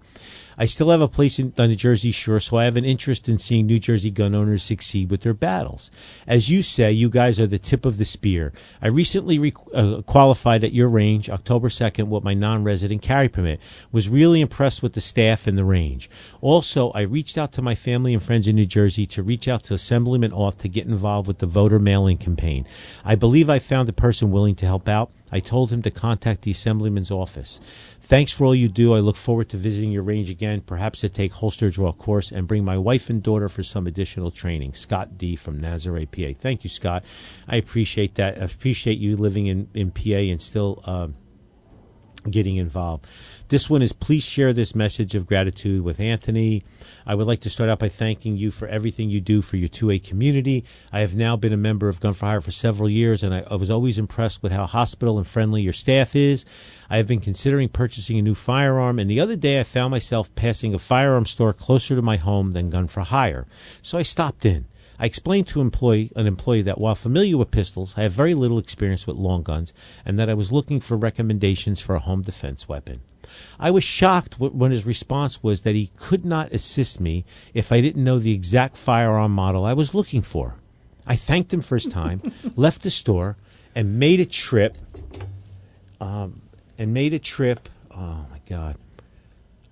[0.58, 3.28] I still have a place in, on the Jersey Shore, so I have an interest
[3.28, 5.92] in seeing New Jersey gun owners succeed with their battles.
[6.28, 8.54] As you say, you guys are the tip of the spear.
[8.82, 13.60] I recently re- uh, qualified at your range, October 2nd, with my non-resident carry permit.
[13.92, 16.10] Was really impressed with the staff and the range.
[16.42, 19.64] Also, I reached out to my family and friends in New Jersey to reach out
[19.64, 22.66] to Assemblyman Auth to get involved with the voter mail-in campaign.
[23.04, 25.12] I believe I found a person willing to help out.
[25.36, 27.60] I told him to contact the Assemblyman's office.
[28.00, 28.94] Thanks for all you do.
[28.94, 32.48] I look forward to visiting your range again, perhaps to take holster draw course and
[32.48, 34.76] bring my wife and daughter for some additional training.
[34.76, 36.32] Scott D from Nazareth, PA.
[36.38, 37.04] Thank you, Scott.
[37.50, 38.42] I appreciate that.
[38.42, 41.16] I appreciate you living in, in PA and still um,
[42.32, 43.06] getting involved.
[43.48, 46.64] This one is please share this message of gratitude with Anthony.
[47.06, 49.70] I would like to start out by thanking you for everything you do for your
[49.70, 50.64] 2A community.
[50.92, 53.56] I have now been a member of Gun for Hire for several years, and I,
[53.56, 56.44] was always impressed with how hospitable and friendly your staff is.
[56.90, 60.34] I have been considering purchasing a new firearm, and the other day I found myself
[60.34, 63.46] passing a firearm store closer to my home than Gun for Hire.
[63.84, 64.66] So I stopped in.
[64.98, 68.58] I explained to employee, an employee that while familiar with pistols, I have very little
[68.58, 69.72] experience with long guns,
[70.04, 73.02] and that I was looking for recommendations for a home defense weapon.
[73.60, 77.82] I was shocked when his response was that he could not assist me if I
[77.82, 80.56] didn't know the exact firearm model I was looking for.
[81.08, 82.22] I thanked him for his time,
[82.56, 83.38] left the store,
[83.76, 84.78] and made a trip.
[86.02, 86.42] Um,
[86.78, 87.70] and made a trip.
[87.92, 88.76] Oh my God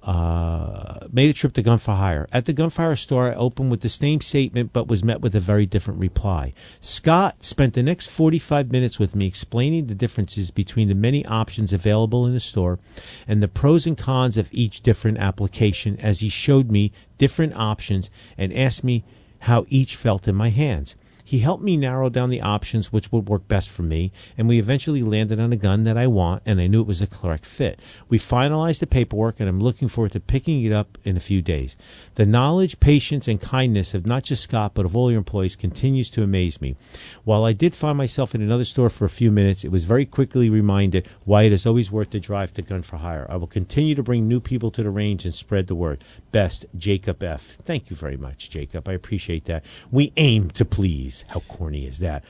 [0.04, 2.28] uh, made a trip to Gun for Hire.
[2.32, 5.40] At the Gunfire store, I opened with the same statement, but was met with a
[5.40, 6.54] very different reply.
[6.82, 11.72] Scott spent the next 45 minutes with me explaining the differences between the many options
[11.72, 12.80] available in the store
[13.28, 18.10] and the pros and cons of each different application as he showed me different options
[18.38, 19.06] and asked me
[19.40, 20.96] how each felt in my hands.
[21.34, 24.60] He helped me narrow down the options which would work best for me, and we
[24.60, 27.44] eventually landed on a gun that I want, and I knew it was the correct
[27.44, 27.80] fit.
[28.08, 31.42] We finalized the paperwork, and I'm looking forward to picking it up in a few
[31.42, 31.76] days.
[32.14, 36.12] The knowledge, patience, and kindness of not just Scott, but of all your employees continues
[36.12, 36.76] to amaze me.
[37.24, 40.06] While I did find myself in another store for a few minutes, it was very
[40.06, 43.26] quickly reminded why it is always worth the drive to Gun for Hire.
[43.28, 46.04] I will continue to bring new people to the range and spread the word.
[46.32, 47.42] Best, Jacob F.
[47.42, 48.88] Thank you very much, Jacob.
[48.88, 49.66] I appreciate that.
[49.90, 51.23] We aim to please.
[51.28, 52.24] How corny is that?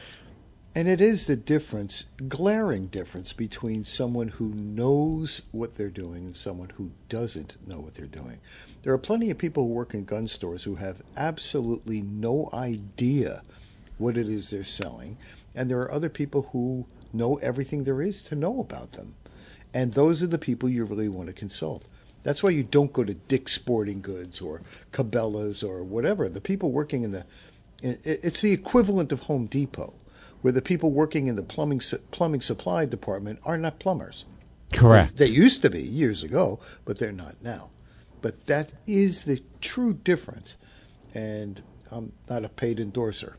[0.75, 6.35] And it is the difference, glaring difference, between someone who knows what they're doing and
[6.35, 8.39] someone who doesn't know what they're doing.
[8.81, 13.43] There are plenty of people who work in gun stores who have absolutely no idea
[13.99, 15.17] what it is they're selling,
[15.53, 19.13] and there are other people who know everything there is to know about them.
[19.75, 21.85] And those are the people you really want to consult.
[22.23, 26.29] That's why you don't go to Dick's Sporting Goods or Cabela's or whatever.
[26.29, 27.25] The people working in the
[27.84, 29.93] it's the equivalent of Home Depot,
[30.41, 31.81] where the people working in the plumbing
[32.11, 34.25] plumbing supply department are not plumbers.
[34.71, 35.17] Correct.
[35.17, 37.69] They used to be years ago, but they're not now.
[38.21, 40.55] But that is the true difference.
[41.13, 41.61] And
[41.91, 43.38] I'm not a paid endorser.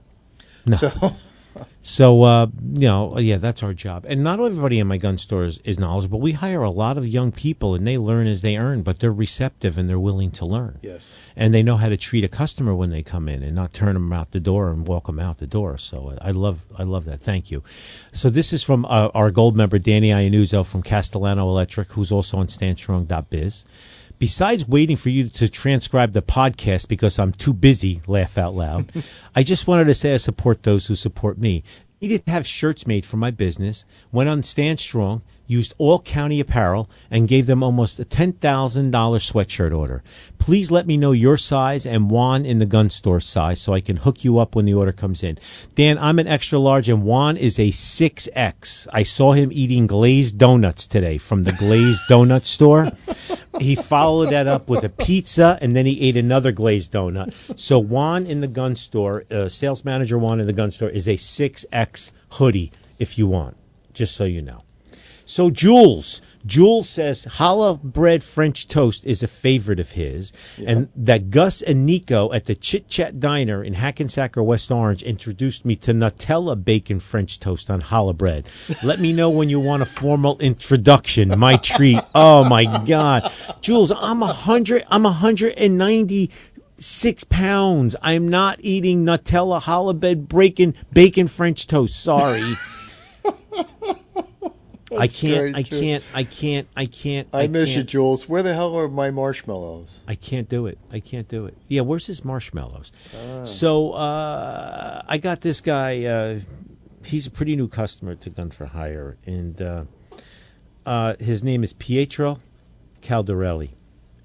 [0.66, 0.76] No.
[0.76, 0.92] So
[1.80, 4.06] So uh, you know, yeah, that's our job.
[4.08, 6.20] And not everybody in my gun store is, is knowledgeable.
[6.20, 9.12] We hire a lot of young people, and they learn as they earn, but they're
[9.12, 10.78] receptive and they're willing to learn.
[10.82, 11.12] Yes.
[11.36, 13.94] And they know how to treat a customer when they come in, and not turn
[13.94, 15.76] them out the door and walk them out the door.
[15.78, 17.20] So uh, I love, I love that.
[17.20, 17.62] Thank you.
[18.12, 22.38] So this is from uh, our gold member Danny Iannuzzo from Castellano Electric, who's also
[22.38, 23.64] on StandStrong.biz
[24.18, 28.92] besides waiting for you to transcribe the podcast because I'm too busy, laugh out loud,
[29.34, 31.62] I just wanted to say I support those who support me.
[32.00, 36.40] Needed to have shirts made for my business, went on Stand Strong, used all county
[36.40, 40.02] apparel, and gave them almost a $10,000 sweatshirt order.
[40.38, 43.80] Please let me know your size and Juan in the gun store size so I
[43.80, 45.38] can hook you up when the order comes in.
[45.74, 48.86] Dan, I'm an extra large and Juan is a 6X.
[48.92, 52.90] I saw him eating glazed donuts today from the glazed donut store.
[53.58, 57.34] He followed that up with a pizza and then he ate another glazed donut.
[57.58, 61.08] So Juan in the gun store, uh, sales manager Juan in the gun store is
[61.08, 63.56] a 6X hoodie if you want,
[63.92, 64.60] just so you know.
[65.24, 70.32] So Jules, Jules says challah bread French toast is a favorite of his,
[70.64, 75.02] and that Gus and Nico at the Chit Chat Diner in Hackensack or West Orange
[75.02, 78.46] introduced me to Nutella bacon French toast on challah bread.
[78.82, 81.38] Let me know when you want a formal introduction.
[81.38, 82.00] My treat.
[82.14, 84.84] Oh my God, Jules, I'm a hundred.
[84.90, 86.30] I'm a hundred and ninety
[86.78, 87.96] six pounds.
[88.02, 91.98] I'm not eating Nutella challah bread bacon bacon French toast.
[91.98, 92.42] Sorry.
[94.98, 97.28] I can't, I can't, I can't, I can't.
[97.32, 98.28] I, miss you, can't, Jules.
[98.28, 100.00] Where the hell are my marshmallows?
[100.06, 100.78] I can't do it.
[100.90, 101.56] I can't do it.
[101.68, 102.92] Yeah, where's his marshmallows?
[103.16, 103.44] Ah.
[103.44, 106.04] So uh, I got this guy.
[106.04, 106.40] Uh,
[107.04, 109.84] he's a pretty new customer to Gun for Hire, and uh,
[110.86, 112.38] uh, his name is Pietro
[113.02, 113.70] Caldarelli.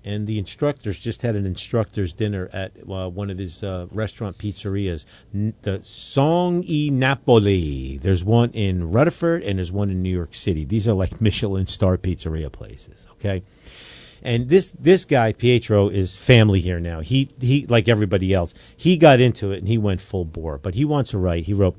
[0.10, 4.40] And the instructors just had an instructors dinner at uh, one of his uh, restaurant
[4.40, 5.06] pizzerias,
[5.36, 8.00] N- the Song e Napoli.
[8.02, 10.66] There's one in Rutherford and there's one in New York City.
[10.66, 13.06] These are like Michelin star pizzeria places.
[13.12, 13.44] Okay,
[14.24, 17.02] and this this guy Pietro is family here now.
[17.02, 18.56] He he like everybody else.
[18.76, 20.58] He got into it and he went full bore.
[20.58, 21.46] But he wants to write.
[21.46, 21.78] He wrote,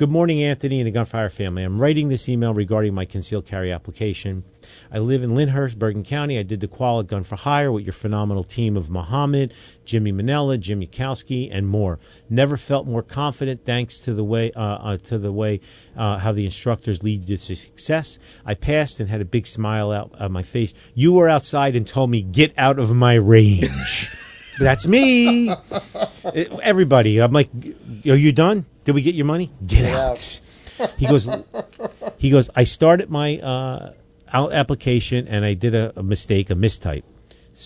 [0.00, 1.62] "Good morning, Anthony and the Gunfire family.
[1.62, 4.44] I'm writing this email regarding my concealed carry application.
[4.90, 6.38] I live in Lyndhurst, Bergen County.
[6.38, 9.52] I did the qual at Gun for Hire with your phenomenal team of Mohammed,
[9.84, 11.98] Jimmy Manella, Jimmy Yakowski, and more.
[12.30, 15.60] Never felt more confident thanks to the way uh, uh, to the way
[15.94, 18.18] uh, how the instructors lead you to success.
[18.46, 20.72] I passed and had a big smile out on my face.
[20.94, 24.16] You were outside and told me, "Get out of my range."
[24.58, 25.54] That's me.
[26.62, 27.50] Everybody, I'm like,
[28.06, 28.64] "Are you done?
[28.90, 29.50] Did we get your money?
[29.64, 30.40] Get out."
[30.96, 31.28] He goes.
[32.16, 32.50] He goes.
[32.56, 33.92] I started my uh,
[34.32, 37.04] out application and I did a, a mistake, a mistype.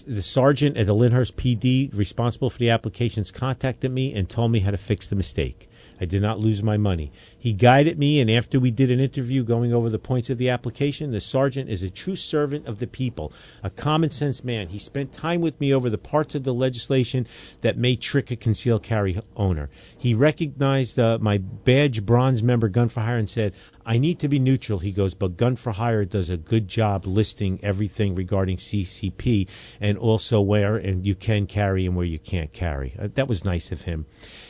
[0.06, 4.60] The sergeant at the Lyndhurst PD responsible for the applications contacted me and told me
[4.60, 5.70] how to fix the mistake.
[6.00, 7.12] I did not lose my money.
[7.38, 10.48] He guided me, and after we did an interview going over the points of the
[10.50, 13.32] application, the sergeant is a true servant of the people,
[13.62, 14.68] a common sense man.
[14.68, 17.26] He spent time with me over the parts of the legislation
[17.60, 19.70] that may trick a concealed carry owner.
[19.96, 23.54] He recognized uh, my badge bronze member gun for hire and said,
[23.86, 27.06] I need to be neutral, he goes, but Gun for Hire does a good job
[27.06, 29.46] listing everything regarding CCP
[29.80, 32.94] and also where and you can carry and where you can't carry.
[32.98, 34.06] Uh, that was nice of him.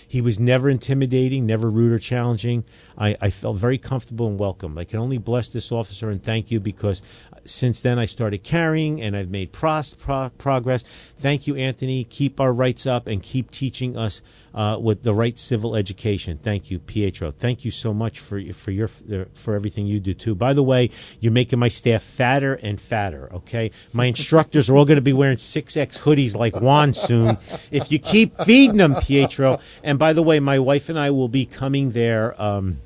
[0.06, 2.64] He was never intimidating, never rude or challenging.
[2.96, 4.78] I, I felt very comfortable and welcome.
[4.78, 7.02] I can only bless this officer and thank you because
[7.44, 10.84] since then I started carrying and I've made pros, pro, progress.
[11.18, 12.04] Thank you, Anthony.
[12.04, 14.20] Keep our rights up and keep teaching us
[14.54, 16.38] uh, with the right civil education.
[16.38, 17.32] Thank you, Pietro.
[17.32, 20.34] Thank you so much for for your for everything you do too.
[20.34, 20.90] By the way,
[21.20, 23.32] you're making my staff fatter and fatter.
[23.34, 27.36] Okay, my instructors are all going to be wearing six X hoodies like Juan soon.
[27.70, 29.58] If you keep feeding them, Pietro.
[29.82, 32.40] And by the way, my wife and I will be coming there.
[32.40, 32.78] Um,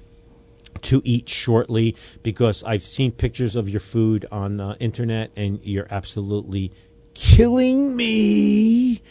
[0.83, 5.89] to eat shortly because I've seen pictures of your food on the internet and you're
[5.91, 6.73] absolutely
[7.15, 9.03] killing me.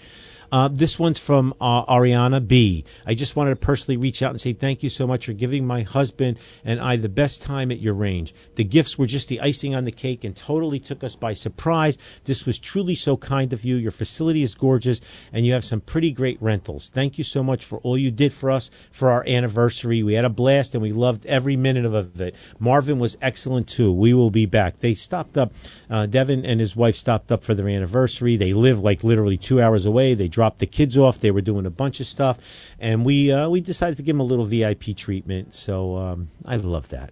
[0.52, 2.86] Uh, this one's from uh, Ariana B.
[3.06, 5.66] I just wanted to personally reach out and say thank you so much for giving
[5.66, 8.34] my husband and I the best time at your range.
[8.56, 11.98] The gifts were just the icing on the cake and totally took us by surprise.
[12.26, 13.76] This was truly so kind of you.
[13.76, 15.02] Your facility is gorgeous
[15.34, 16.90] and you have some pretty great rentals.
[16.94, 20.04] Thank you so much for all you did for us for our anniversary.
[20.04, 22.36] We had a blast and we loved every minute of it.
[22.60, 23.92] Marvin was excellent too.
[23.92, 24.78] We will be back.
[24.78, 25.54] They stopped up,
[25.90, 28.38] uh, Devin and his wife stopped up for their anniversary.
[28.38, 30.14] They live like literally two hours away.
[30.14, 31.20] They dropped the kids off.
[31.20, 32.38] They were doing a bunch of stuff,
[32.80, 35.56] and we uh, we decided to give them a little VIP treatment.
[35.56, 37.12] So um, I love that.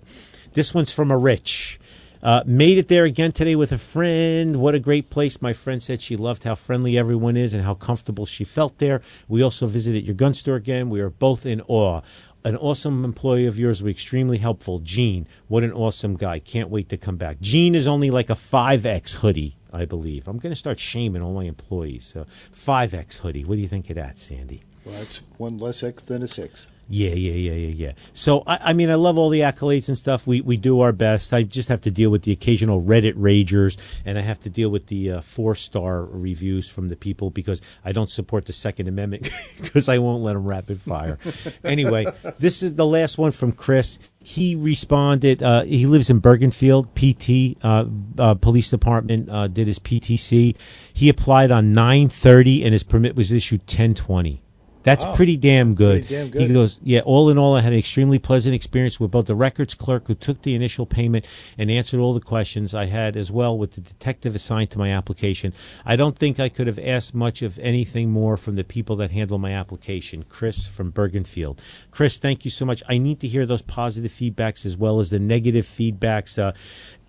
[0.54, 1.80] This one's from a rich.
[2.22, 4.58] Uh, made it there again today with a friend.
[4.58, 5.42] What a great place.
[5.42, 9.02] My friend said she loved how friendly everyone is and how comfortable she felt there.
[9.28, 10.92] We also visited your gun store again.
[10.92, 12.02] We are both in awe.
[12.44, 14.78] an awesome employee of yours was extremely helpful.
[14.78, 16.38] Gene, what an awesome guy.
[16.38, 17.40] Can't wait to come back.
[17.42, 20.28] Gene is only like a 5X hoodie, I believe.
[20.28, 22.06] I'm going to start shaming all my employees.
[22.06, 23.44] So 5X hoodie.
[23.44, 24.64] What do you think of that, Sandy?
[24.86, 26.68] Well, that's one less X than a six.
[26.88, 27.92] Yeah, yeah, yeah, yeah, yeah.
[28.14, 30.28] So I, I mean, I love all the accolades and stuff.
[30.28, 31.34] We we do our best.
[31.34, 34.70] I just have to deal with the occasional Reddit ragers, and I have to deal
[34.70, 38.88] with the uh, four star reviews from the people because I don't support the Second
[38.88, 39.30] Amendment
[39.62, 41.18] because I won't let them rapid fire.
[41.64, 42.06] anyway,
[42.38, 43.98] this is the last one from Chris.
[44.20, 45.42] He responded.
[45.42, 47.86] Uh, he lives in Bergenfield, PT uh,
[48.22, 49.28] uh, Police Department.
[49.30, 50.56] Uh, did his PTC.
[50.94, 54.44] He applied on nine thirty, and his permit was issued ten twenty.
[54.86, 55.16] That's Wow.
[55.16, 56.06] pretty damn good.
[56.06, 57.00] Pretty damn He goes, yeah.
[57.00, 60.14] All in all, I had an extremely pleasant experience with both the records clerk who
[60.14, 61.26] took the initial payment
[61.58, 64.92] and answered all the questions I had, as well with the detective assigned to my
[64.92, 65.54] application.
[65.86, 69.10] I don't think I could have asked much of anything more from the people that
[69.10, 70.24] handle my application.
[70.30, 71.58] Chris from Bergenfield.
[71.90, 72.84] Chris, thank you so much.
[72.88, 76.38] I need to hear those positive feedbacks as well as the negative feedbacks.
[76.38, 76.52] Uh,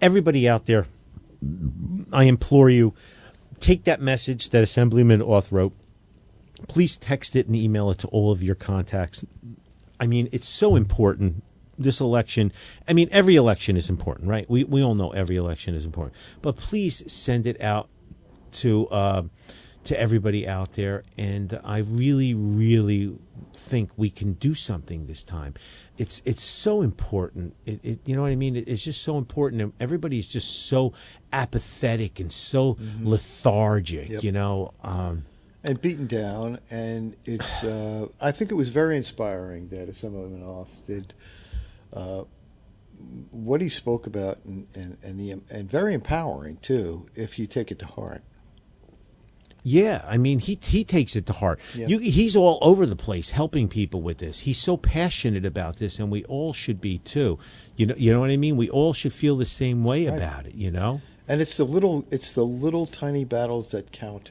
[0.00, 0.86] everybody out there,
[2.10, 2.94] I implore you,
[3.60, 5.74] take that message that Assemblyman Auth wrote
[6.68, 9.24] please text it and email it to all of your contacts.
[10.00, 11.42] I mean, it's so important.
[11.78, 12.52] This election,
[12.88, 14.48] I mean, every election is important, right?
[14.48, 17.88] We we all know every election is important, but please send it out
[18.52, 19.22] to uh,
[19.84, 21.04] to everybody out there.
[21.18, 23.18] And I really, really
[23.52, 25.52] think we can do something this time.
[25.98, 27.54] It's it's so important.
[27.66, 28.56] It, it you know what I mean?
[28.56, 30.94] It, it's just so important, and everybody's just so
[31.32, 34.08] apathetic and so lethargic.
[34.08, 34.22] Yep.
[34.22, 34.72] You know.
[34.82, 35.24] Um,
[35.66, 36.58] and beaten down.
[36.70, 41.12] And it's, uh, I think it was very inspiring that Assemblyman Auth did
[41.92, 42.24] uh,
[43.30, 47.70] what he spoke about, and, and, and, the, and very empowering too, if you take
[47.70, 48.22] it to heart.
[49.68, 51.58] Yeah, I mean he he takes it to heart.
[51.74, 51.88] Yeah.
[51.88, 54.38] You, he's all over the place helping people with this.
[54.38, 57.40] He's so passionate about this, and we all should be too.
[57.74, 58.56] You know, you know what I mean.
[58.56, 60.16] We all should feel the same way Right.
[60.16, 60.54] about it.
[60.54, 61.00] You know.
[61.26, 64.30] And it's the little, it's the little tiny battles that count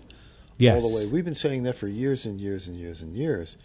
[0.57, 0.81] Yes.
[0.81, 1.05] all the way.
[1.07, 3.57] We've been saying that for years and years and years and years.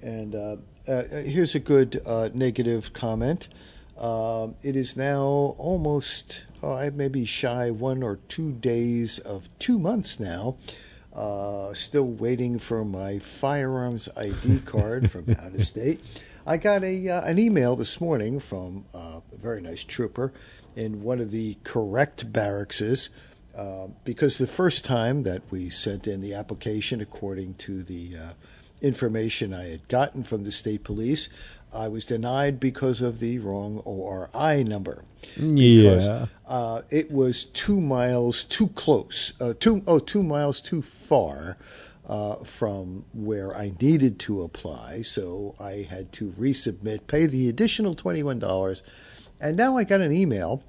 [0.00, 0.56] And uh,
[0.86, 3.48] uh, here's a good uh, negative comment.
[3.98, 9.48] Um it is now almost, oh, I may be shy one or two days of
[9.58, 10.56] two months now.
[11.12, 16.00] Uh, still waiting for my firearms ID card from out of state.
[16.46, 20.32] I got a uh, an email this morning from uh, a very nice trooper
[20.74, 23.10] in one of the correct barrackses
[23.56, 28.32] uh, because the first time that we sent in the application, according to the uh,
[28.80, 31.28] information I had gotten from the state police,
[31.72, 35.04] I was denied because of the wrong ORI number.
[35.36, 36.26] Because, Yeah.
[36.46, 41.56] uh, it was two miles too close, uh, two oh two miles too far
[42.06, 45.02] uh, from where I needed to apply.
[45.02, 48.82] So I had to resubmit, pay the additional twenty one dollars,
[49.40, 50.62] and now I got an email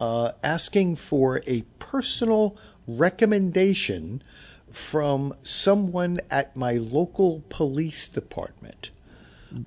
[0.00, 4.22] uh, asking for a personal recommendation
[4.70, 8.90] from someone at my local police department.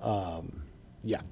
[0.00, 0.62] Um,
[1.04, 1.22] yeah.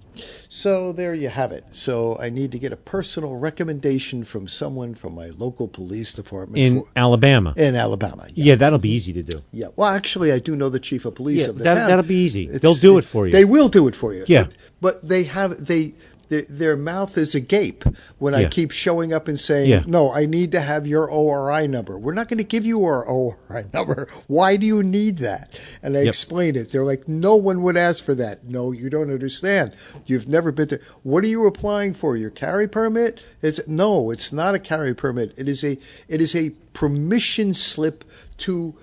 [0.48, 1.64] So there you have it.
[1.70, 6.59] So I need to get a personal recommendation from someone from my local police department
[6.59, 7.55] In for- Alabama.
[7.57, 8.26] in Alabama.
[8.34, 8.44] Yeah.
[8.46, 9.40] yeah, that'll be easy to do.
[9.53, 9.68] Yeah.
[9.76, 11.88] Well, actually, I do know the chief of police Yeah, of the that- town.
[11.88, 12.44] that'll be easy.
[12.46, 13.32] It's- They'll do it for you.
[13.32, 14.24] They will do it for you.
[14.26, 14.44] Yeah.
[14.44, 15.94] But, but they have they.
[16.31, 17.85] Their, their mouth is agape
[18.18, 19.83] when I keep showing up and saying, Yeah.
[19.87, 23.05] "No, I need to have your ORI number." We're not going to give you our
[23.05, 24.09] ORI number.
[24.28, 25.51] Why do you need that?
[25.83, 26.09] And I Yep.
[26.09, 26.70] explain it.
[26.70, 29.74] They're like, "No one would ask for that." No, you don't understand.
[30.07, 30.81] You've never been to.
[31.03, 32.16] What are you applying for?
[32.16, 33.20] Your carry permit?
[33.43, 34.11] It's no.
[34.11, 35.35] It's not a carry permit.
[35.37, 35.76] It is a.
[36.09, 38.05] It is a permission slip
[38.39, 38.74] to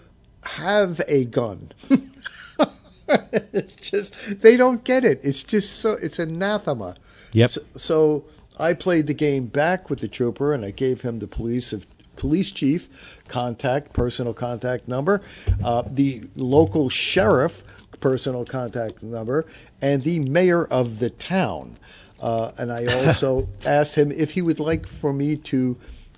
[0.43, 1.71] have a gun.
[3.09, 5.19] it's just they don't get it.
[5.23, 6.95] It's just so it's anathema.
[7.37, 7.49] Yep.
[7.51, 8.25] So, so
[8.57, 11.85] I played the game back with the trooper, and I gave him the police of
[12.15, 12.89] police chief
[13.27, 15.21] contact, personal contact number,
[15.63, 17.63] uh, the local sheriff
[17.99, 19.45] personal contact number,
[19.83, 21.77] and the mayor of the town.
[22.19, 25.77] Uh, and I also asked him if he would like for me to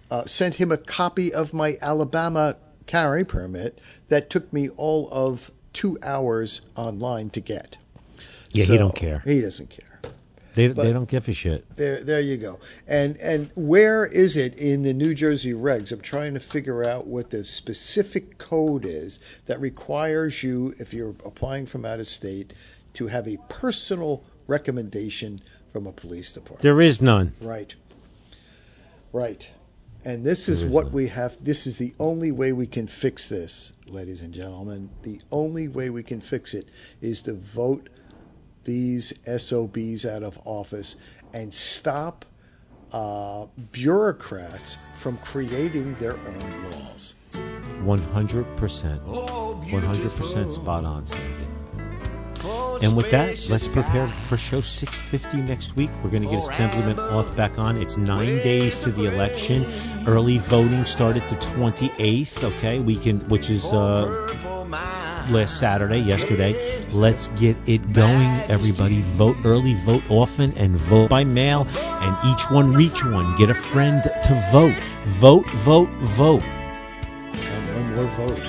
[0.09, 2.55] uh, send him a copy of my Alabama
[2.87, 7.77] carry permit that took me all of two hours online to get.
[8.51, 9.19] Yeah, he don't care.
[9.25, 9.99] He doesn't care.
[10.55, 11.65] They But- they don't give a shit.
[11.75, 12.59] There, there you go.
[12.87, 15.91] And and where is it in the New Jersey regs?
[15.91, 21.15] I'm trying to figure out what the specific code is that requires you, if you're
[21.25, 22.53] applying from out of state,
[22.93, 25.41] to have a personal recommendation
[25.71, 26.61] from a police department.
[26.63, 27.33] There is none.
[27.39, 27.75] Right.
[29.11, 29.49] Right.
[30.05, 31.37] And this is what we have.
[31.43, 34.89] This is the only way we can fix this, ladies and gentlemen.
[35.03, 36.69] The only way we can fix it
[37.01, 37.89] is to vote
[38.69, 40.95] these SOBs out of office
[41.33, 42.23] and stop
[42.93, 47.15] uh, bureaucrats from creating their own laws.
[47.31, 48.55] 100%.
[48.59, 51.47] 100% spot on, Sandy.
[52.83, 55.89] And with that, let's prepare for show 650 next week.
[56.03, 57.75] We're going to get Assemblyman Auth back on.
[57.75, 59.65] It's nine days to the election.
[60.07, 62.79] Early voting started the 28th, okay?
[62.79, 64.27] We can, which is uh,
[65.29, 66.85] last Saturday, yesterday.
[66.91, 69.01] Let's get it going, everybody.
[69.01, 71.67] Vote early, vote often, and vote by mail.
[71.77, 73.35] And each one reach one.
[73.37, 74.75] Get a friend to vote.
[75.05, 76.43] Vote, vote, vote.
[76.43, 78.39] And one more vote.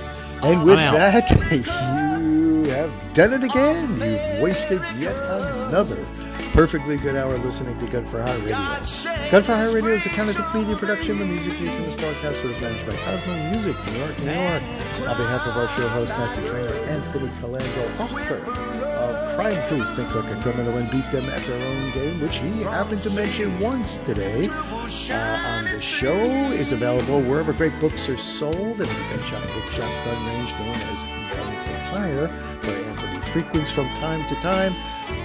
[0.43, 3.91] And with that, you have done it again.
[4.01, 6.05] You've wasted yet another
[6.53, 9.30] perfectly good hour listening to Gun for Hire Radio.
[9.30, 11.18] Gun for Hire Radio is a counterfeit media production.
[11.18, 14.62] The music used in this broadcast was managed by Cosmo Music, New York, New York.
[15.09, 20.14] On behalf of our show host, Master Trainer Anthony Colandro, author of Crime Proof, Think
[20.14, 23.61] Like a Criminal and Beat Them at Their Own Game, which he happened to mention
[23.61, 26.18] once today uh, on the show,
[26.53, 30.76] is available wherever great books are sold and the gun shop bookshop gun range known
[30.76, 31.03] as
[31.36, 34.74] Gun for Hire, where Anthony frequents from time to time,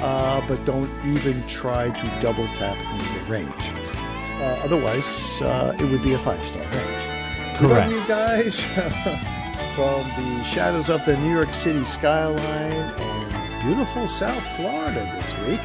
[0.01, 3.51] uh, but don't even try to double tap in the range.
[4.41, 5.05] Uh, otherwise,
[5.41, 7.57] uh, it would be a five star range.
[7.57, 7.91] Correct.
[7.91, 8.63] you guys
[9.75, 15.61] from the shadows of the New York City skyline and beautiful South Florida this week.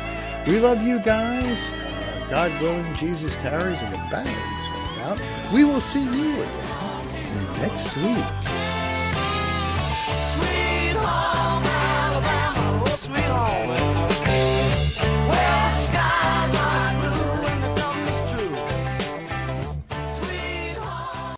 [0.46, 1.72] We love you guys.
[1.72, 5.52] Uh, God willing, Jesus tarries and the hold out.
[5.52, 8.69] We will see you again next week.